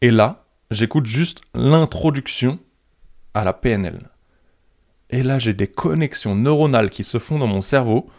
et 0.00 0.10
là, 0.10 0.44
j'écoute 0.70 1.06
juste 1.06 1.40
l'introduction 1.54 2.58
à 3.34 3.44
la 3.44 3.52
PNL. 3.52 4.10
Et 5.10 5.22
là, 5.22 5.38
j'ai 5.38 5.54
des 5.54 5.66
connexions 5.68 6.34
neuronales 6.34 6.90
qui 6.90 7.04
se 7.04 7.18
font 7.18 7.38
dans 7.38 7.46
mon 7.46 7.62
cerveau 7.62 8.10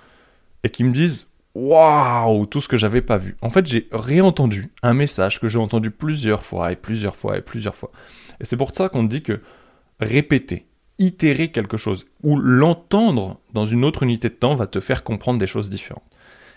et 0.63 0.69
qui 0.69 0.83
me 0.83 0.91
disent 0.91 1.28
Waouh, 1.55 2.45
tout 2.45 2.61
ce 2.61 2.67
que 2.67 2.77
j'avais 2.77 3.01
pas 3.01 3.17
vu. 3.17 3.35
En 3.41 3.49
fait, 3.49 3.65
j'ai 3.65 3.87
réentendu 3.91 4.71
un 4.83 4.93
message 4.93 5.39
que 5.39 5.47
j'ai 5.47 5.59
entendu 5.59 5.91
plusieurs 5.91 6.45
fois 6.45 6.71
et 6.71 6.75
plusieurs 6.75 7.15
fois 7.15 7.37
et 7.37 7.41
plusieurs 7.41 7.75
fois. 7.75 7.91
Et 8.39 8.45
c'est 8.45 8.57
pour 8.57 8.73
ça 8.73 8.89
qu'on 8.89 9.03
dit 9.03 9.23
que 9.23 9.41
répéter, 9.99 10.67
itérer 10.99 11.49
quelque 11.49 11.77
chose 11.77 12.05
ou 12.23 12.37
l'entendre 12.37 13.39
dans 13.53 13.65
une 13.65 13.83
autre 13.83 14.03
unité 14.03 14.29
de 14.29 14.35
temps 14.35 14.55
va 14.55 14.67
te 14.67 14.79
faire 14.79 15.03
comprendre 15.03 15.39
des 15.39 15.47
choses 15.47 15.69
différentes. 15.69 16.03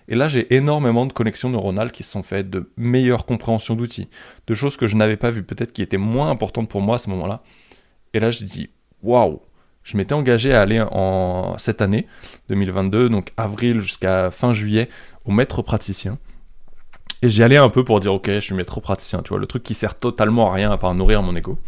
Et 0.09 0.17
là, 0.17 0.29
j'ai 0.29 0.53
énormément 0.55 1.07
de 1.07 1.13
connexions 1.13 1.49
neuronales 1.49 1.93
qui 1.93 2.03
se 2.03 2.11
sont 2.11 2.23
faites, 2.23 2.51
de 2.51 2.71
meilleures 2.77 3.25
compréhensions 3.25 3.77
d'outils, 3.77 4.09
de 4.47 4.55
choses 4.55 4.77
que 4.77 4.89
je 4.89 4.97
n'avais 4.97 5.17
pas 5.17 5.31
vues, 5.31 5.45
peut-être 5.45 5.73
qui 5.73 5.81
étaient 5.81 5.97
moins 5.97 6.29
importantes 6.29 6.69
pour 6.69 6.81
moi 6.81 6.97
à 6.97 6.99
ce 6.99 7.09
moment-là. 7.11 7.43
Et 8.13 8.21
là, 8.21 8.31
je 8.31 8.45
dis, 8.45 8.71
waouh, 9.03 9.41
je 9.83 9.97
m'étais 9.97 10.15
engagé 10.15 10.55
à 10.55 10.61
aller 10.61 10.81
en 10.81 11.57
cette 11.59 11.83
année 11.83 12.07
2022, 12.49 13.09
donc 13.09 13.33
avril 13.37 13.81
jusqu'à 13.81 14.31
fin 14.31 14.53
juillet, 14.53 14.89
au 15.25 15.33
maître 15.33 15.63
praticien. 15.63 16.19
Et 17.23 17.29
j'y 17.29 17.43
allais 17.43 17.57
un 17.57 17.69
peu 17.69 17.85
pour 17.85 18.01
dire, 18.01 18.13
ok, 18.13 18.29
je 18.31 18.41
suis 18.41 18.55
maître 18.55 18.81
praticien, 18.81 19.23
tu 19.23 19.31
vois, 19.31 19.39
le 19.39 19.47
truc 19.47 19.63
qui 19.63 19.75
sert 19.75 19.95
totalement 19.95 20.51
à 20.51 20.55
rien 20.55 20.71
à 20.71 20.77
part 20.77 20.95
nourrir 20.95 21.23
mon 21.23 21.37
ego. 21.37 21.59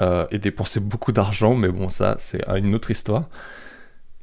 Euh, 0.00 0.26
et 0.30 0.38
dépenser 0.38 0.80
beaucoup 0.80 1.12
d'argent, 1.12 1.54
mais 1.54 1.68
bon, 1.68 1.88
ça, 1.88 2.16
c'est 2.18 2.42
une 2.56 2.74
autre 2.74 2.90
histoire. 2.90 3.28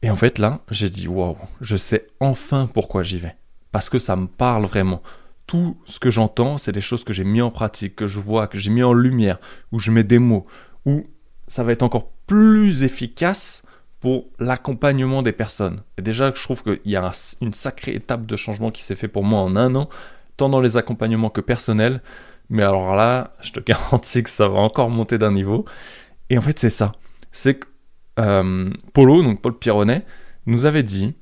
Et 0.01 0.09
en 0.09 0.15
fait, 0.15 0.37
là, 0.37 0.59
j'ai 0.71 0.89
dit, 0.89 1.07
waouh, 1.07 1.37
je 1.61 1.77
sais 1.77 2.07
enfin 2.19 2.67
pourquoi 2.73 3.03
j'y 3.03 3.17
vais. 3.17 3.35
Parce 3.71 3.89
que 3.89 3.99
ça 3.99 4.15
me 4.15 4.27
parle 4.27 4.65
vraiment. 4.65 5.01
Tout 5.45 5.77
ce 5.85 5.99
que 5.99 6.09
j'entends, 6.09 6.57
c'est 6.57 6.71
des 6.71 6.81
choses 6.81 7.03
que 7.03 7.13
j'ai 7.13 7.23
mis 7.23 7.41
en 7.41 7.51
pratique, 7.51 7.95
que 7.95 8.07
je 8.07 8.19
vois, 8.19 8.47
que 8.47 8.57
j'ai 8.57 8.71
mis 8.71 8.83
en 8.83 8.93
lumière, 8.93 9.39
où 9.71 9.79
je 9.79 9.91
mets 9.91 10.03
des 10.03 10.19
mots, 10.19 10.45
où 10.85 11.05
ça 11.47 11.63
va 11.63 11.71
être 11.71 11.83
encore 11.83 12.11
plus 12.29 12.83
efficace 12.83 13.63
pour 13.99 14.27
l'accompagnement 14.37 15.23
des 15.23 15.31
personnes. 15.31 15.81
Et 15.97 16.03
déjà, 16.03 16.31
je 16.31 16.43
trouve 16.43 16.61
qu'il 16.61 16.79
y 16.85 16.95
a 16.95 17.11
une 17.41 17.53
sacrée 17.53 17.95
étape 17.95 18.27
de 18.27 18.35
changement 18.35 18.69
qui 18.69 18.83
s'est 18.83 18.93
fait 18.93 19.07
pour 19.07 19.23
moi 19.23 19.41
en 19.41 19.55
un 19.55 19.73
an, 19.73 19.89
tant 20.37 20.47
dans 20.47 20.61
les 20.61 20.77
accompagnements 20.77 21.31
que 21.31 21.41
personnels. 21.41 22.03
Mais 22.51 22.61
alors 22.61 22.95
là, 22.95 23.33
je 23.41 23.51
te 23.51 23.59
garantis 23.65 24.21
que 24.21 24.29
ça 24.29 24.47
va 24.47 24.59
encore 24.59 24.91
monter 24.91 25.17
d'un 25.17 25.31
niveau. 25.31 25.65
Et 26.29 26.37
en 26.37 26.41
fait, 26.41 26.59
c'est 26.59 26.69
ça. 26.69 26.91
C'est 27.31 27.55
que 27.55 27.67
euh, 28.19 28.69
Polo, 28.93 29.23
donc 29.23 29.41
Paul 29.41 29.57
Pironnet, 29.57 30.05
nous 30.45 30.65
avait 30.65 30.83
dit 30.83 31.15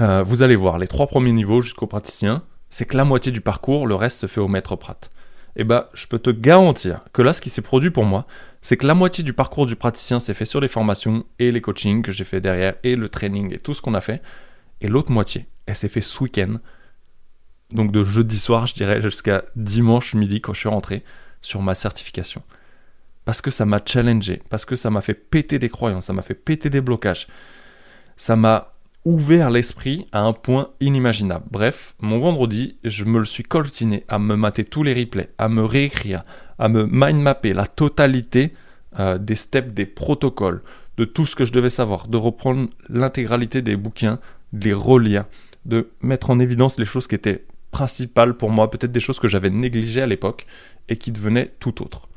euh, 0.00 0.22
vous 0.22 0.42
allez 0.42 0.56
voir, 0.56 0.78
les 0.78 0.88
trois 0.88 1.06
premiers 1.06 1.32
niveaux 1.32 1.60
jusqu'au 1.60 1.86
praticien, 1.86 2.44
c'est 2.70 2.86
que 2.86 2.96
la 2.96 3.04
moitié 3.04 3.30
du 3.30 3.42
parcours, 3.42 3.86
le 3.86 3.94
reste 3.94 4.20
se 4.20 4.26
fait 4.26 4.40
au 4.40 4.48
maître 4.48 4.74
prat. 4.74 5.00
Eh 5.58 5.64
ben, 5.64 5.84
je 5.92 6.06
peux 6.06 6.18
te 6.18 6.30
garantir 6.30 7.04
que 7.12 7.20
là, 7.20 7.32
ce 7.32 7.40
qui 7.40 7.50
s'est 7.50 7.62
produit 7.62 7.90
pour 7.90 8.04
moi, 8.04 8.26
c'est 8.62 8.76
que 8.76 8.86
la 8.86 8.94
moitié 8.94 9.22
du 9.22 9.32
parcours 9.32 9.66
du 9.66 9.76
praticien 9.76 10.20
s'est 10.20 10.34
fait 10.34 10.44
sur 10.44 10.60
les 10.60 10.68
formations 10.68 11.24
et 11.38 11.52
les 11.52 11.60
coachings 11.60 12.02
que 12.02 12.12
j'ai 12.12 12.24
fait 12.24 12.40
derrière 12.40 12.74
et 12.84 12.96
le 12.96 13.08
training 13.08 13.52
et 13.52 13.58
tout 13.58 13.74
ce 13.74 13.82
qu'on 13.82 13.94
a 13.94 14.00
fait. 14.00 14.22
Et 14.80 14.88
l'autre 14.88 15.10
moitié, 15.10 15.46
elle 15.66 15.74
s'est 15.74 15.88
fait 15.88 16.00
ce 16.00 16.22
week-end 16.22 16.58
donc 17.70 17.92
de 17.92 18.04
jeudi 18.04 18.38
soir, 18.38 18.66
je 18.66 18.74
dirais, 18.74 19.00
jusqu'à 19.00 19.44
dimanche 19.56 20.14
midi 20.14 20.40
quand 20.40 20.54
je 20.54 20.60
suis 20.60 20.68
rentré 20.68 21.04
sur 21.40 21.62
ma 21.62 21.74
certification. 21.74 22.42
Parce 23.24 23.42
que 23.42 23.50
ça 23.50 23.66
m'a 23.66 23.80
challengé, 23.84 24.42
parce 24.48 24.64
que 24.64 24.74
ça 24.74 24.90
m'a 24.90 25.02
fait 25.02 25.14
péter 25.14 25.58
des 25.58 25.68
croyances, 25.68 26.06
ça 26.06 26.12
m'a 26.12 26.22
fait 26.22 26.34
péter 26.34 26.70
des 26.70 26.80
blocages. 26.80 27.26
Ça 28.16 28.36
m'a 28.36 28.74
ouvert 29.04 29.50
l'esprit 29.50 30.06
à 30.12 30.20
un 30.20 30.32
point 30.32 30.70
inimaginable. 30.80 31.44
Bref, 31.50 31.94
mon 32.00 32.18
vendredi, 32.18 32.76
je 32.84 33.04
me 33.04 33.18
le 33.18 33.24
suis 33.24 33.42
coltiné 33.42 34.04
à 34.08 34.18
me 34.18 34.36
mater 34.36 34.64
tous 34.64 34.82
les 34.82 34.94
replays, 34.94 35.30
à 35.38 35.48
me 35.48 35.64
réécrire, 35.64 36.24
à 36.58 36.68
me 36.68 36.86
mind 36.90 37.20
mapper 37.20 37.54
la 37.54 37.66
totalité 37.66 38.52
euh, 38.98 39.18
des 39.18 39.34
steps, 39.34 39.72
des 39.72 39.86
protocoles, 39.86 40.62
de 40.96 41.04
tout 41.04 41.26
ce 41.26 41.36
que 41.36 41.44
je 41.44 41.52
devais 41.52 41.70
savoir, 41.70 42.08
de 42.08 42.16
reprendre 42.16 42.68
l'intégralité 42.88 43.62
des 43.62 43.76
bouquins, 43.76 44.18
de 44.52 44.64
les 44.64 44.72
relire, 44.72 45.24
de 45.64 45.90
mettre 46.00 46.30
en 46.30 46.40
évidence 46.40 46.78
les 46.78 46.84
choses 46.84 47.06
qui 47.06 47.14
étaient 47.14 47.44
principales 47.70 48.34
pour 48.34 48.50
moi, 48.50 48.70
peut-être 48.70 48.92
des 48.92 49.00
choses 49.00 49.18
que 49.18 49.28
j'avais 49.28 49.50
négligées 49.50 50.02
à 50.02 50.06
l'époque 50.06 50.46
et 50.88 50.96
qui 50.96 51.12
devenaient 51.12 51.52
tout 51.60 51.82
autre. 51.82 52.08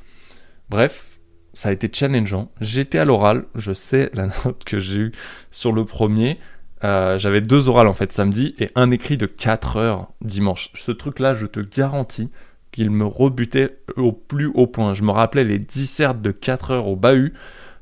Bref, 0.69 1.19
ça 1.53 1.69
a 1.69 1.71
été 1.71 1.89
challengeant. 1.91 2.51
J'étais 2.61 2.97
à 2.97 3.05
l'oral, 3.05 3.45
je 3.55 3.73
sais 3.73 4.09
la 4.13 4.27
note 4.45 4.63
que 4.63 4.79
j'ai 4.79 4.99
eue 4.99 5.11
sur 5.51 5.73
le 5.73 5.85
premier. 5.85 6.39
Euh, 6.83 7.17
j'avais 7.17 7.41
deux 7.41 7.69
orales 7.69 7.87
en 7.87 7.93
fait 7.93 8.11
samedi 8.11 8.55
et 8.59 8.71
un 8.75 8.89
écrit 8.91 9.17
de 9.17 9.25
4 9.25 9.77
heures 9.77 10.11
dimanche. 10.21 10.71
Ce 10.73 10.91
truc-là, 10.91 11.35
je 11.35 11.45
te 11.45 11.59
garantis 11.59 12.29
qu'il 12.71 12.89
me 12.89 13.05
rebutait 13.05 13.77
au 13.97 14.11
plus 14.11 14.47
haut 14.53 14.67
point. 14.67 14.93
Je 14.93 15.03
me 15.03 15.11
rappelais 15.11 15.43
les 15.43 15.59
dissertes 15.59 16.21
de 16.21 16.31
4 16.31 16.71
heures 16.71 16.87
au 16.87 16.95
bahut 16.95 17.33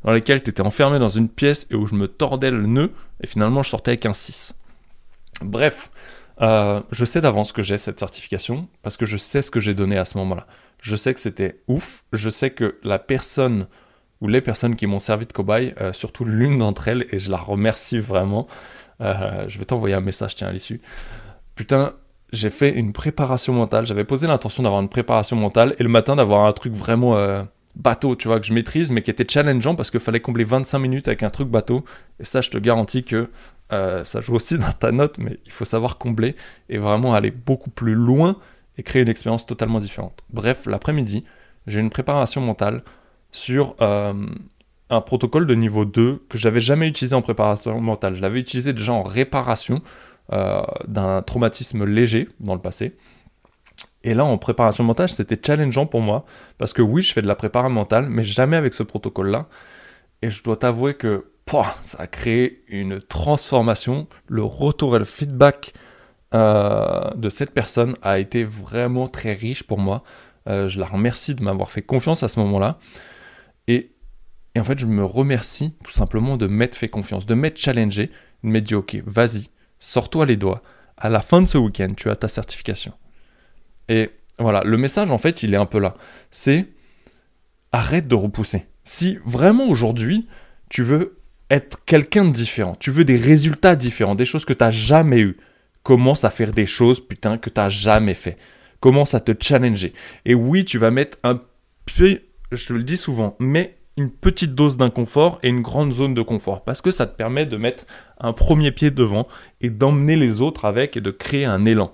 dans 0.03 0.11
lesquelles 0.11 0.43
tu 0.43 0.49
étais 0.49 0.61
enfermé 0.61 0.99
dans 0.99 1.09
une 1.09 1.29
pièce 1.29 1.67
et 1.71 1.75
où 1.75 1.85
je 1.85 1.95
me 1.95 2.07
tordais 2.07 2.51
le 2.51 2.65
nœud 2.65 2.91
et 3.21 3.27
finalement 3.27 3.61
je 3.63 3.69
sortais 3.69 3.91
avec 3.91 4.05
un 4.05 4.13
6. 4.13 4.55
Bref, 5.41 5.91
euh, 6.41 6.81
je 6.91 7.05
sais 7.05 7.21
d'avance 7.21 7.51
que 7.51 7.61
j'ai 7.61 7.77
cette 7.77 7.99
certification 7.99 8.67
parce 8.81 8.97
que 8.97 9.05
je 9.05 9.17
sais 9.17 9.41
ce 9.41 9.51
que 9.51 9.59
j'ai 9.59 9.75
donné 9.75 9.97
à 9.97 10.05
ce 10.05 10.17
moment-là. 10.17 10.47
Je 10.81 10.95
sais 10.95 11.13
que 11.13 11.19
c'était 11.19 11.61
ouf. 11.67 12.03
Je 12.13 12.29
sais 12.29 12.51
que 12.51 12.77
la 12.83 12.99
personne 12.99 13.67
ou 14.21 14.27
les 14.27 14.41
personnes 14.41 14.75
qui 14.75 14.87
m'ont 14.87 14.99
servi 14.99 15.25
de 15.25 15.33
cobaye, 15.33 15.73
euh, 15.79 15.93
surtout 15.93 16.25
l'une 16.25 16.57
d'entre 16.57 16.87
elles, 16.89 17.07
et 17.11 17.19
je 17.19 17.31
la 17.31 17.37
remercie 17.37 17.99
vraiment. 17.99 18.47
Euh, 19.01 19.43
je 19.47 19.59
vais 19.59 19.65
t'envoyer 19.65 19.95
un 19.95 20.01
message, 20.01 20.35
tiens, 20.35 20.47
à 20.47 20.51
l'issue. 20.51 20.81
Putain, 21.55 21.93
j'ai 22.31 22.49
fait 22.49 22.71
une 22.71 22.93
préparation 22.93 23.53
mentale. 23.53 23.85
J'avais 23.85 24.03
posé 24.03 24.27
l'intention 24.27 24.63
d'avoir 24.63 24.81
une 24.81 24.89
préparation 24.89 25.35
mentale 25.35 25.75
et 25.79 25.83
le 25.83 25.89
matin 25.89 26.15
d'avoir 26.15 26.45
un 26.45 26.51
truc 26.53 26.73
vraiment 26.73 27.15
bateau, 27.75 28.15
tu 28.15 28.27
vois, 28.27 28.39
que 28.39 28.45
je 28.45 28.53
maîtrise, 28.53 28.91
mais 28.91 29.01
qui 29.01 29.09
était 29.09 29.25
challengeant 29.27 29.75
parce 29.75 29.91
qu'il 29.91 29.99
fallait 29.99 30.19
combler 30.19 30.43
25 30.43 30.79
minutes 30.79 31.07
avec 31.07 31.23
un 31.23 31.29
truc 31.29 31.49
bateau. 31.49 31.83
Et 32.19 32.25
ça, 32.25 32.41
je 32.41 32.49
te 32.49 32.57
garantis 32.57 33.03
que 33.03 33.29
euh, 33.71 34.03
ça 34.03 34.21
joue 34.21 34.35
aussi 34.35 34.57
dans 34.59 34.71
ta 34.71 34.91
note, 34.91 35.17
mais 35.17 35.39
il 35.45 35.51
faut 35.51 35.65
savoir 35.65 35.97
combler 35.97 36.35
et 36.69 36.77
vraiment 36.77 37.13
aller 37.13 37.31
beaucoup 37.31 37.69
plus 37.69 37.95
loin 37.95 38.35
et 38.77 38.83
créer 38.83 39.01
une 39.01 39.09
expérience 39.09 39.45
totalement 39.45 39.79
différente. 39.79 40.23
Bref, 40.29 40.65
l'après-midi, 40.65 41.23
j'ai 41.67 41.79
une 41.79 41.89
préparation 41.89 42.41
mentale 42.41 42.83
sur 43.31 43.75
euh, 43.81 44.13
un 44.89 45.01
protocole 45.01 45.45
de 45.45 45.55
niveau 45.55 45.85
2 45.85 46.25
que 46.29 46.37
j'avais 46.37 46.61
jamais 46.61 46.87
utilisé 46.87 47.15
en 47.15 47.21
préparation 47.21 47.79
mentale. 47.79 48.15
Je 48.15 48.21
l'avais 48.21 48.39
utilisé 48.39 48.73
déjà 48.73 48.93
en 48.93 49.03
réparation 49.03 49.81
euh, 50.33 50.61
d'un 50.87 51.21
traumatisme 51.21 51.85
léger 51.85 52.29
dans 52.39 52.55
le 52.55 52.61
passé. 52.61 52.95
Et 54.03 54.13
là, 54.13 54.25
en 54.25 54.37
préparation 54.37 54.83
mentale, 54.83 55.09
c'était 55.09 55.37
challengeant 55.45 55.85
pour 55.85 56.01
moi 56.01 56.25
parce 56.57 56.73
que 56.73 56.81
oui, 56.81 57.01
je 57.01 57.13
fais 57.13 57.21
de 57.21 57.27
la 57.27 57.35
préparation 57.35 57.73
mentale, 57.73 58.07
mais 58.09 58.23
jamais 58.23 58.57
avec 58.57 58.73
ce 58.73 58.83
protocole-là. 58.83 59.47
Et 60.21 60.29
je 60.29 60.43
dois 60.43 60.57
t'avouer 60.57 60.95
que 60.95 61.25
ça 61.81 61.99
a 61.99 62.07
créé 62.07 62.63
une 62.67 63.01
transformation. 63.01 64.07
Le 64.27 64.43
retour 64.43 64.95
et 64.95 64.99
le 64.99 65.05
feedback 65.05 65.73
euh, 66.33 67.09
de 67.15 67.29
cette 67.29 67.51
personne 67.51 67.95
a 68.01 68.19
été 68.19 68.43
vraiment 68.43 69.07
très 69.07 69.33
riche 69.33 69.63
pour 69.63 69.79
moi. 69.79 70.03
Euh, 70.47 70.67
je 70.67 70.79
la 70.79 70.85
remercie 70.85 71.35
de 71.35 71.43
m'avoir 71.43 71.71
fait 71.71 71.81
confiance 71.81 72.23
à 72.23 72.27
ce 72.27 72.39
moment-là. 72.39 72.77
Et, 73.67 73.91
en 74.59 74.63
fait, 74.63 74.79
je 74.79 74.85
me 74.85 75.03
remercie 75.03 75.73
tout 75.83 75.91
simplement 75.91 76.37
de 76.37 76.47
m'être 76.47 76.75
fait 76.75 76.89
confiance, 76.89 77.25
de 77.25 77.33
m'être 77.35 77.57
challengé, 77.57 78.09
de 78.43 78.49
m'être 78.49 78.65
dit, 78.65 78.75
ok, 78.75 78.97
vas-y, 79.05 79.49
sors-toi 79.79 80.25
les 80.25 80.37
doigts. 80.37 80.61
À 80.97 81.09
la 81.09 81.21
fin 81.21 81.41
de 81.41 81.47
ce 81.47 81.57
week-end, 81.57 81.93
tu 81.95 82.09
as 82.09 82.15
ta 82.15 82.27
certification. 82.27 82.93
Et 83.87 84.09
voilà, 84.37 84.63
le 84.63 84.77
message, 84.77 85.11
en 85.11 85.17
fait, 85.17 85.43
il 85.43 85.53
est 85.53 85.57
un 85.57 85.65
peu 85.65 85.79
là. 85.79 85.95
C'est 86.31 86.67
arrête 87.71 88.07
de 88.07 88.15
repousser. 88.15 88.65
Si 88.83 89.17
vraiment 89.25 89.67
aujourd'hui, 89.67 90.27
tu 90.69 90.83
veux 90.83 91.19
être 91.49 91.83
quelqu'un 91.85 92.25
de 92.25 92.31
différent, 92.31 92.75
tu 92.79 92.91
veux 92.91 93.05
des 93.05 93.17
résultats 93.17 93.75
différents, 93.75 94.15
des 94.15 94.25
choses 94.25 94.45
que 94.45 94.53
tu 94.53 94.63
n'as 94.63 94.71
jamais 94.71 95.19
eues, 95.19 95.37
commence 95.83 96.23
à 96.23 96.29
faire 96.29 96.51
des 96.51 96.65
choses, 96.65 97.05
putain, 97.05 97.37
que 97.37 97.49
tu 97.49 97.59
n'as 97.59 97.69
jamais 97.69 98.13
fait. 98.13 98.37
Commence 98.79 99.13
à 99.13 99.19
te 99.19 99.31
challenger. 99.39 99.93
Et 100.25 100.33
oui, 100.33 100.65
tu 100.65 100.77
vas 100.77 100.91
mettre 100.91 101.17
un 101.23 101.41
peu, 101.85 102.19
je 102.51 102.67
te 102.67 102.73
le 102.73 102.83
dis 102.83 102.97
souvent, 102.97 103.35
mais 103.39 103.78
une 103.99 104.09
petite 104.09 104.55
dose 104.55 104.77
d'inconfort 104.77 105.39
et 105.43 105.49
une 105.49 105.61
grande 105.61 105.91
zone 105.91 106.13
de 106.13 106.21
confort. 106.21 106.63
Parce 106.63 106.81
que 106.81 106.89
ça 106.89 107.05
te 107.05 107.15
permet 107.15 107.45
de 107.45 107.57
mettre 107.57 107.85
un 108.17 108.31
premier 108.31 108.71
pied 108.71 108.91
devant 108.91 109.27
et 109.59 109.69
d'emmener 109.69 110.15
les 110.15 110.41
autres 110.41 110.63
avec 110.63 110.95
et 110.95 111.01
de 111.01 111.11
créer 111.11 111.43
un 111.43 111.65
élan. 111.65 111.91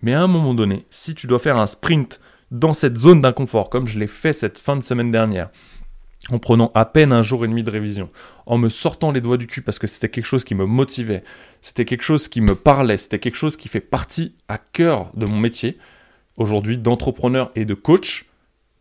Mais 0.00 0.14
à 0.14 0.22
un 0.22 0.28
moment 0.28 0.54
donné, 0.54 0.86
si 0.90 1.14
tu 1.14 1.26
dois 1.26 1.40
faire 1.40 1.60
un 1.60 1.66
sprint 1.66 2.20
dans 2.52 2.72
cette 2.72 2.96
zone 2.96 3.20
d'inconfort, 3.20 3.68
comme 3.68 3.88
je 3.88 3.98
l'ai 3.98 4.06
fait 4.06 4.32
cette 4.32 4.58
fin 4.58 4.76
de 4.76 4.82
semaine 4.82 5.10
dernière, 5.10 5.50
en 6.28 6.38
prenant 6.38 6.70
à 6.74 6.84
peine 6.84 7.12
un 7.12 7.22
jour 7.22 7.44
et 7.44 7.48
demi 7.48 7.64
de 7.64 7.70
révision, 7.70 8.10
en 8.46 8.56
me 8.56 8.68
sortant 8.68 9.10
les 9.10 9.20
doigts 9.20 9.36
du 9.36 9.48
cul 9.48 9.62
parce 9.62 9.80
que 9.80 9.88
c'était 9.88 10.08
quelque 10.08 10.26
chose 10.26 10.44
qui 10.44 10.54
me 10.54 10.66
motivait, 10.66 11.24
c'était 11.62 11.84
quelque 11.84 12.02
chose 12.02 12.28
qui 12.28 12.40
me 12.40 12.54
parlait, 12.54 12.96
c'était 12.96 13.18
quelque 13.18 13.36
chose 13.36 13.56
qui 13.56 13.68
fait 13.68 13.80
partie 13.80 14.36
à 14.46 14.58
cœur 14.58 15.10
de 15.14 15.26
mon 15.26 15.38
métier, 15.38 15.78
aujourd'hui 16.36 16.78
d'entrepreneur 16.78 17.50
et 17.56 17.64
de 17.64 17.74
coach, 17.74 18.26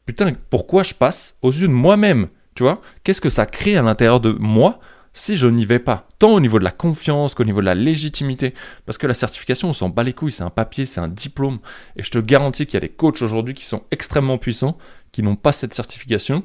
putain, 0.05 0.33
pourquoi 0.51 0.83
je 0.83 0.93
passe 0.93 1.38
aux 1.41 1.51
yeux 1.51 1.67
de 1.67 1.73
moi-même 1.73 2.29
Tu 2.59 2.63
vois 2.63 2.81
Qu'est-ce 3.05 3.21
que 3.21 3.29
ça 3.29 3.45
crée 3.45 3.77
à 3.77 3.81
l'intérieur 3.81 4.19
de 4.19 4.31
moi 4.37 4.81
si 5.13 5.37
je 5.37 5.47
n'y 5.47 5.65
vais 5.65 5.79
pas? 5.79 6.09
Tant 6.19 6.33
au 6.33 6.41
niveau 6.41 6.59
de 6.59 6.65
la 6.65 6.71
confiance 6.71 7.33
qu'au 7.33 7.45
niveau 7.45 7.61
de 7.61 7.65
la 7.65 7.73
légitimité. 7.73 8.53
Parce 8.85 8.97
que 8.97 9.07
la 9.07 9.13
certification, 9.13 9.69
on 9.69 9.73
s'en 9.73 9.87
bat 9.87 10.03
les 10.03 10.11
couilles, 10.11 10.33
c'est 10.33 10.43
un 10.43 10.49
papier, 10.49 10.85
c'est 10.85 10.99
un 10.99 11.07
diplôme. 11.07 11.59
Et 11.95 12.03
je 12.03 12.11
te 12.11 12.19
garantis 12.19 12.65
qu'il 12.65 12.73
y 12.73 12.77
a 12.77 12.81
des 12.81 12.89
coachs 12.89 13.21
aujourd'hui 13.21 13.53
qui 13.53 13.63
sont 13.63 13.83
extrêmement 13.91 14.37
puissants, 14.37 14.77
qui 15.13 15.23
n'ont 15.23 15.37
pas 15.37 15.53
cette 15.53 15.73
certification 15.73 16.43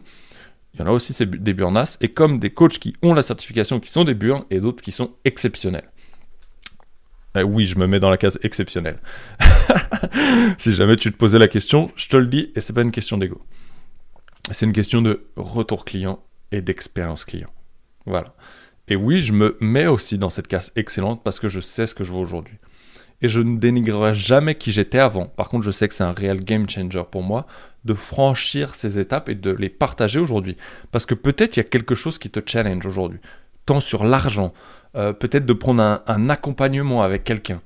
il 0.75 0.80
y 0.80 0.83
en 0.85 0.87
a 0.87 0.90
aussi 0.90 1.14
des 1.26 1.52
burnas, 1.52 1.99
et 2.00 2.09
comme 2.09 2.38
des 2.38 2.50
coachs 2.50 2.78
qui 2.78 2.94
ont 3.02 3.14
la 3.14 3.23
certification, 3.23 3.80
qui 3.80 3.90
sont 3.90 4.04
des 4.04 4.14
burns, 4.14 4.44
et 4.50 4.61
d'autres 4.61 4.83
qui 4.83 4.92
sont 4.92 5.14
exceptionnels. 5.25 5.90
Eh 7.37 7.42
oui, 7.42 7.64
je 7.64 7.76
me 7.76 7.88
mets 7.88 7.99
dans 7.99 8.11
la 8.11 8.16
case 8.16 8.38
exceptionnelle. 8.42 9.00
si 10.59 10.75
jamais 10.75 10.94
tu 10.94 11.11
te 11.11 11.16
posais 11.16 11.38
la 11.40 11.49
question, 11.49 11.90
je 11.97 12.09
te 12.09 12.16
le 12.16 12.28
dis, 12.28 12.52
et 12.54 12.61
c'est 12.61 12.73
pas 12.73 12.83
une 12.83 12.92
question 12.92 13.18
d'ego. 13.18 13.40
C'est 14.51 14.67
une 14.67 14.73
question 14.73 15.01
de 15.03 15.27
retour 15.37 15.85
client 15.85 16.23
et 16.53 16.61
d'expérience 16.61 17.25
client. 17.25 17.51
Voilà. 18.07 18.35
Et 18.89 18.97
oui, 18.97 19.21
je 19.21 19.33
me 19.33 19.57
mets 19.61 19.87
aussi 19.87 20.19
dans 20.19 20.31
cette 20.31 20.49
case 20.49 20.73
excellente 20.77 21.23
parce 21.25 21.41
que 21.41 21.49
je 21.49 21.61
sais 21.61 21.87
ce 21.87 21.95
que 21.95 22.05
je 22.05 22.13
veux 22.13 22.19
aujourd'hui. 22.19 22.59
Et 23.23 23.29
je 23.29 23.41
ne 23.41 23.57
dénigrerai 23.57 24.13
jamais 24.13 24.57
qui 24.57 24.71
j'étais 24.71 24.99
avant. 24.99 25.27
Par 25.27 25.49
contre, 25.49 25.65
je 25.65 25.71
sais 25.71 25.89
que 25.89 25.95
c'est 25.95 26.05
un 26.05 26.13
réel 26.13 26.45
game 26.45 26.69
changer 26.69 27.03
pour 27.11 27.23
moi 27.23 27.47
de 27.85 27.95
franchir 27.95 28.75
ces 28.75 28.99
étapes 28.99 29.29
et 29.29 29.35
de 29.35 29.51
les 29.51 29.71
partager 29.71 30.19
aujourd'hui. 30.19 30.57
Parce 30.91 31.07
que 31.07 31.15
peut-être 31.15 31.57
il 31.57 31.61
y 31.61 31.63
a 31.63 31.69
quelque 31.69 31.95
chose 31.95 32.19
qui 32.19 32.31
te 32.31 32.41
challenge 32.45 32.85
aujourd'hui. 32.85 33.21
Tant 33.65 33.81
sur 33.81 34.05
l'argent, 34.05 34.53
euh, 34.97 35.13
peut-être 35.13 35.47
de 35.47 35.53
prendre 35.55 36.03
un, 36.07 36.29
accompagnement 36.29 37.03
avec 37.03 37.25
quelqu'un, 37.25 37.63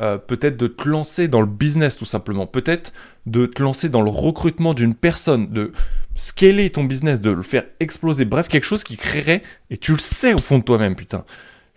euh, 0.00 0.18
peut-être 0.18 0.56
de 0.56 0.66
te 0.66 0.88
lancer 0.88 1.28
dans 1.28 1.40
le 1.40 1.46
business 1.46 1.96
tout 1.96 2.04
simplement, 2.04 2.46
peut-être 2.46 2.92
de 3.26 3.46
te 3.46 3.62
lancer 3.62 3.88
dans 3.88 4.02
le 4.02 4.10
recrutement 4.10 4.74
d'une 4.74 4.94
personne, 4.94 5.48
de 5.50 5.72
scaler 6.14 6.70
ton 6.70 6.84
business, 6.84 7.20
de 7.20 7.30
le 7.30 7.42
faire 7.42 7.64
exploser, 7.80 8.24
bref, 8.24 8.48
quelque 8.48 8.64
chose 8.64 8.84
qui 8.84 8.96
créerait, 8.96 9.42
et 9.70 9.76
tu 9.76 9.92
le 9.92 9.98
sais 9.98 10.34
au 10.34 10.38
fond 10.38 10.58
de 10.58 10.64
toi-même, 10.64 10.96
putain, 10.96 11.24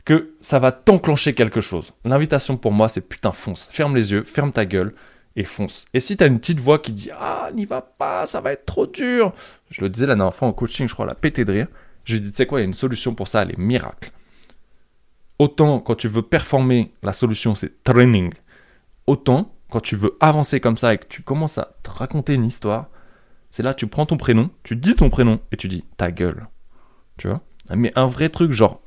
que 0.05 0.31
ça 0.39 0.59
va 0.59 0.71
t'enclencher 0.71 1.33
quelque 1.33 1.61
chose. 1.61 1.93
L'invitation 2.05 2.57
pour 2.57 2.71
moi, 2.71 2.89
c'est 2.89 3.01
putain, 3.01 3.31
fonce, 3.31 3.69
ferme 3.71 3.95
les 3.95 4.11
yeux, 4.11 4.23
ferme 4.23 4.51
ta 4.51 4.65
gueule, 4.65 4.93
et 5.35 5.43
fonce. 5.43 5.85
Et 5.93 5.99
si 5.99 6.17
tu 6.17 6.23
as 6.23 6.27
une 6.27 6.39
petite 6.39 6.59
voix 6.59 6.79
qui 6.79 6.91
dit 6.91 7.09
Ah, 7.17 7.49
n'y 7.53 7.65
va 7.65 7.81
pas, 7.81 8.25
ça 8.25 8.41
va 8.41 8.51
être 8.51 8.65
trop 8.65 8.85
dur. 8.87 9.33
Je 9.69 9.81
le 9.81 9.89
disais 9.89 10.05
la 10.05 10.15
dernière 10.15 10.35
fois 10.35 10.47
en 10.47 10.53
coaching, 10.53 10.87
je 10.87 10.93
crois, 10.93 11.05
la 11.05 11.15
pété 11.15 11.45
de 11.45 11.51
rire. 11.51 11.67
Je 12.03 12.13
lui 12.13 12.21
dis 12.21 12.31
Tu 12.31 12.35
sais 12.35 12.45
quoi, 12.45 12.59
il 12.59 12.63
y 12.63 12.65
a 12.65 12.67
une 12.67 12.73
solution 12.73 13.13
pour 13.13 13.27
ça, 13.27 13.41
elle 13.41 13.51
est 13.51 13.57
miracle. 13.57 14.11
Autant 15.41 15.79
quand 15.79 15.95
tu 15.95 16.07
veux 16.07 16.21
performer, 16.21 16.93
la 17.01 17.13
solution 17.13 17.55
c'est 17.55 17.83
training. 17.83 18.31
Autant 19.07 19.55
quand 19.71 19.79
tu 19.79 19.95
veux 19.95 20.15
avancer 20.19 20.59
comme 20.59 20.77
ça 20.77 20.93
et 20.93 20.97
que 20.97 21.07
tu 21.07 21.23
commences 21.23 21.57
à 21.57 21.75
te 21.81 21.89
raconter 21.89 22.35
une 22.35 22.45
histoire, 22.45 22.89
c'est 23.49 23.63
là 23.63 23.73
tu 23.73 23.87
prends 23.87 24.05
ton 24.05 24.17
prénom, 24.17 24.51
tu 24.61 24.75
dis 24.75 24.95
ton 24.95 25.09
prénom 25.09 25.39
et 25.51 25.57
tu 25.57 25.67
dis 25.67 25.83
ta 25.97 26.11
gueule. 26.11 26.47
Tu 27.17 27.27
vois? 27.27 27.41
Mais 27.75 27.91
un 27.95 28.05
vrai 28.05 28.29
truc 28.29 28.51
genre 28.51 28.81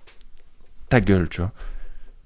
ta 0.88 1.00
gueule, 1.00 1.28
tu 1.28 1.40
vois. 1.40 1.52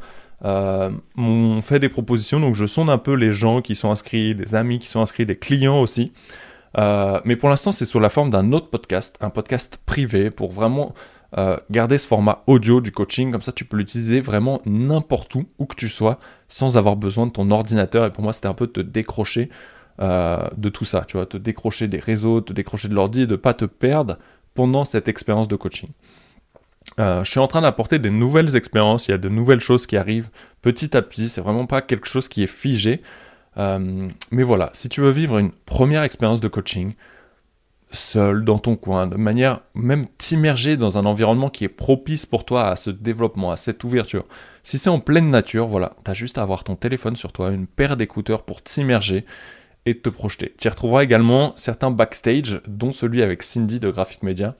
m'ont 1.17 1.61
fait 1.61 1.79
des 1.79 1.89
propositions, 1.89 2.39
donc 2.39 2.55
je 2.55 2.65
sonde 2.65 2.89
un 2.89 2.97
peu 2.97 3.13
les 3.13 3.33
gens 3.33 3.61
qui 3.61 3.75
sont 3.75 3.91
inscrits, 3.91 4.35
des 4.35 4.55
amis 4.55 4.79
qui 4.79 4.87
sont 4.87 5.01
inscrits, 5.01 5.25
des 5.25 5.37
clients 5.37 5.81
aussi. 5.81 6.13
Euh, 6.77 7.19
mais 7.25 7.35
pour 7.35 7.49
l'instant, 7.49 7.71
c'est 7.71 7.85
sous 7.85 7.99
la 7.99 8.09
forme 8.09 8.29
d'un 8.29 8.51
autre 8.53 8.69
podcast, 8.69 9.17
un 9.21 9.29
podcast 9.29 9.79
privé 9.85 10.29
pour 10.29 10.51
vraiment 10.51 10.93
garder 11.69 11.97
ce 11.97 12.07
format 12.07 12.43
audio 12.45 12.81
du 12.81 12.91
coaching. 12.91 13.31
Comme 13.31 13.41
ça, 13.41 13.53
tu 13.53 13.63
peux 13.63 13.77
l'utiliser 13.77 14.19
vraiment 14.19 14.61
n'importe 14.65 15.33
où, 15.35 15.45
où 15.59 15.65
que 15.65 15.77
tu 15.77 15.87
sois, 15.87 16.19
sans 16.49 16.75
avoir 16.75 16.97
besoin 16.97 17.25
de 17.25 17.31
ton 17.31 17.51
ordinateur. 17.51 18.05
Et 18.05 18.09
pour 18.09 18.21
moi, 18.21 18.33
c'était 18.33 18.49
un 18.49 18.53
peu 18.53 18.67
de 18.67 18.73
te 18.73 18.81
décrocher 18.81 19.49
euh, 20.01 20.47
de 20.57 20.69
tout 20.69 20.85
ça, 20.85 21.03
tu 21.05 21.17
vois, 21.17 21.27
te 21.27 21.37
décrocher 21.37 21.87
des 21.87 21.99
réseaux, 21.99 22.41
te 22.41 22.53
décrocher 22.53 22.87
de 22.87 22.95
l'ordi 22.95 23.21
et 23.21 23.27
de 23.27 23.35
pas 23.35 23.53
te 23.53 23.65
perdre 23.65 24.17
pendant 24.55 24.83
cette 24.83 25.07
expérience 25.07 25.47
de 25.47 25.55
coaching. 25.55 25.89
Euh, 26.99 27.23
je 27.23 27.29
suis 27.29 27.39
en 27.39 27.45
train 27.47 27.61
d'apporter 27.61 27.99
des 27.99 28.09
nouvelles 28.09 28.55
expériences, 28.55 29.07
il 29.07 29.11
y 29.11 29.13
a 29.13 29.19
de 29.19 29.29
nouvelles 29.29 29.59
choses 29.59 29.85
qui 29.85 29.97
arrivent 29.97 30.29
petit 30.63 30.97
à 30.97 31.03
petit, 31.03 31.29
c'est 31.29 31.41
vraiment 31.41 31.67
pas 31.67 31.81
quelque 31.81 32.07
chose 32.07 32.29
qui 32.29 32.41
est 32.41 32.47
figé. 32.47 33.03
Euh, 33.57 34.07
mais 34.31 34.43
voilà, 34.43 34.69
si 34.73 34.89
tu 34.89 35.01
veux 35.01 35.11
vivre 35.11 35.37
une 35.37 35.51
première 35.51 36.03
expérience 36.03 36.41
de 36.41 36.47
coaching, 36.47 36.93
seul, 37.91 38.43
dans 38.45 38.59
ton 38.59 38.75
coin, 38.75 39.07
de 39.07 39.17
manière 39.17 39.61
même 39.73 40.05
t'immerger 40.17 40.77
dans 40.77 40.97
un 40.97 41.05
environnement 41.05 41.49
qui 41.49 41.65
est 41.65 41.69
propice 41.69 42.25
pour 42.25 42.45
toi 42.45 42.67
à 42.69 42.75
ce 42.75 42.89
développement, 42.89 43.51
à 43.51 43.57
cette 43.57 43.83
ouverture. 43.83 44.25
Si 44.63 44.77
c'est 44.77 44.89
en 44.89 44.99
pleine 44.99 45.29
nature, 45.29 45.67
voilà, 45.67 45.93
t'as 46.03 46.13
juste 46.13 46.37
à 46.37 46.41
avoir 46.43 46.63
ton 46.63 46.75
téléphone 46.75 47.15
sur 47.15 47.31
toi, 47.31 47.51
une 47.51 47.67
paire 47.67 47.97
d'écouteurs 47.97 48.43
pour 48.43 48.61
t'immerger 48.61 49.25
et 49.85 49.97
te 49.97 50.09
projeter. 50.09 50.53
Tu 50.57 50.67
y 50.67 50.69
retrouveras 50.69 51.03
également 51.03 51.53
certains 51.55 51.91
backstage, 51.91 52.61
dont 52.67 52.93
celui 52.93 53.21
avec 53.21 53.43
Cindy 53.43 53.79
de 53.79 53.89
Graphic 53.89 54.23
Media, 54.23 54.55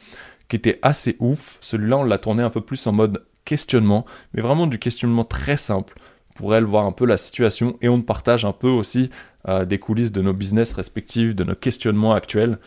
qui 0.50 0.56
était 0.56 0.80
assez 0.82 1.16
ouf. 1.20 1.58
Celui-là, 1.62 2.00
on 2.00 2.04
l'a 2.04 2.18
tourné 2.18 2.44
un 2.44 2.50
peu 2.50 2.62
plus 2.62 2.86
en 2.88 2.92
mode 2.92 3.24
questionnement, 3.46 4.06
mais 4.34 4.42
vraiment 4.42 4.68
du 4.68 4.80
questionnement 4.80 5.24
très 5.24 5.58
simple 5.58 5.96
pour 6.36 6.56
elle 6.56 6.64
voir 6.64 6.86
un 6.86 6.92
peu 6.92 7.06
la 7.06 7.18
situation 7.18 7.78
et 7.82 7.90
on 7.90 8.02
partage 8.02 8.46
un 8.46 8.54
peu 8.54 8.70
aussi 8.70 9.10
euh, 9.48 9.66
des 9.66 9.80
coulisses 9.80 10.12
de 10.12 10.22
nos 10.22 10.34
business 10.34 10.74
respectifs, 10.74 11.36
de 11.36 11.44
nos 11.44 11.56
questionnements 11.56 12.14
actuels. 12.14 12.60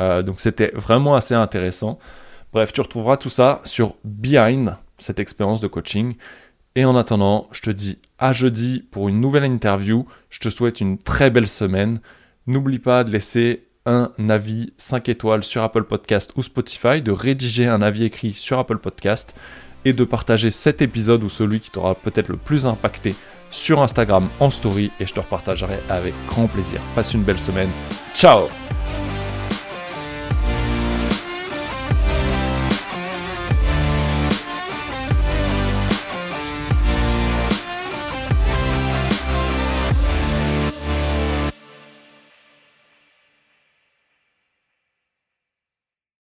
Euh, 0.00 0.22
donc 0.22 0.40
c'était 0.40 0.72
vraiment 0.74 1.14
assez 1.14 1.34
intéressant. 1.34 1.98
Bref, 2.52 2.72
tu 2.72 2.80
retrouveras 2.80 3.16
tout 3.16 3.30
ça 3.30 3.60
sur 3.64 3.94
Behind, 4.04 4.76
cette 4.98 5.20
expérience 5.20 5.60
de 5.60 5.68
coaching. 5.68 6.14
Et 6.74 6.84
en 6.84 6.96
attendant, 6.96 7.48
je 7.52 7.62
te 7.62 7.70
dis 7.70 7.98
à 8.18 8.32
jeudi 8.32 8.84
pour 8.90 9.08
une 9.08 9.20
nouvelle 9.20 9.44
interview. 9.44 10.06
Je 10.30 10.40
te 10.40 10.48
souhaite 10.48 10.80
une 10.80 10.98
très 10.98 11.30
belle 11.30 11.48
semaine. 11.48 12.00
N'oublie 12.46 12.78
pas 12.78 13.04
de 13.04 13.10
laisser 13.10 13.66
un 13.86 14.10
avis 14.28 14.72
5 14.78 15.08
étoiles 15.08 15.44
sur 15.44 15.62
Apple 15.62 15.84
Podcast 15.84 16.32
ou 16.36 16.42
Spotify, 16.42 17.00
de 17.02 17.12
rédiger 17.12 17.66
un 17.66 17.82
avis 17.82 18.04
écrit 18.04 18.32
sur 18.32 18.58
Apple 18.58 18.78
Podcast 18.78 19.34
et 19.86 19.92
de 19.92 20.04
partager 20.04 20.50
cet 20.50 20.82
épisode 20.82 21.22
ou 21.22 21.30
celui 21.30 21.60
qui 21.60 21.70
t'aura 21.70 21.94
peut-être 21.94 22.28
le 22.28 22.36
plus 22.36 22.66
impacté 22.66 23.14
sur 23.50 23.80
Instagram 23.80 24.28
en 24.40 24.50
story 24.50 24.90
et 24.98 25.06
je 25.06 25.14
te 25.14 25.20
repartagerai 25.20 25.78
avec 25.88 26.12
grand 26.26 26.48
plaisir. 26.48 26.80
Passe 26.96 27.14
une 27.14 27.22
belle 27.22 27.40
semaine. 27.40 27.70
Ciao 28.12 28.48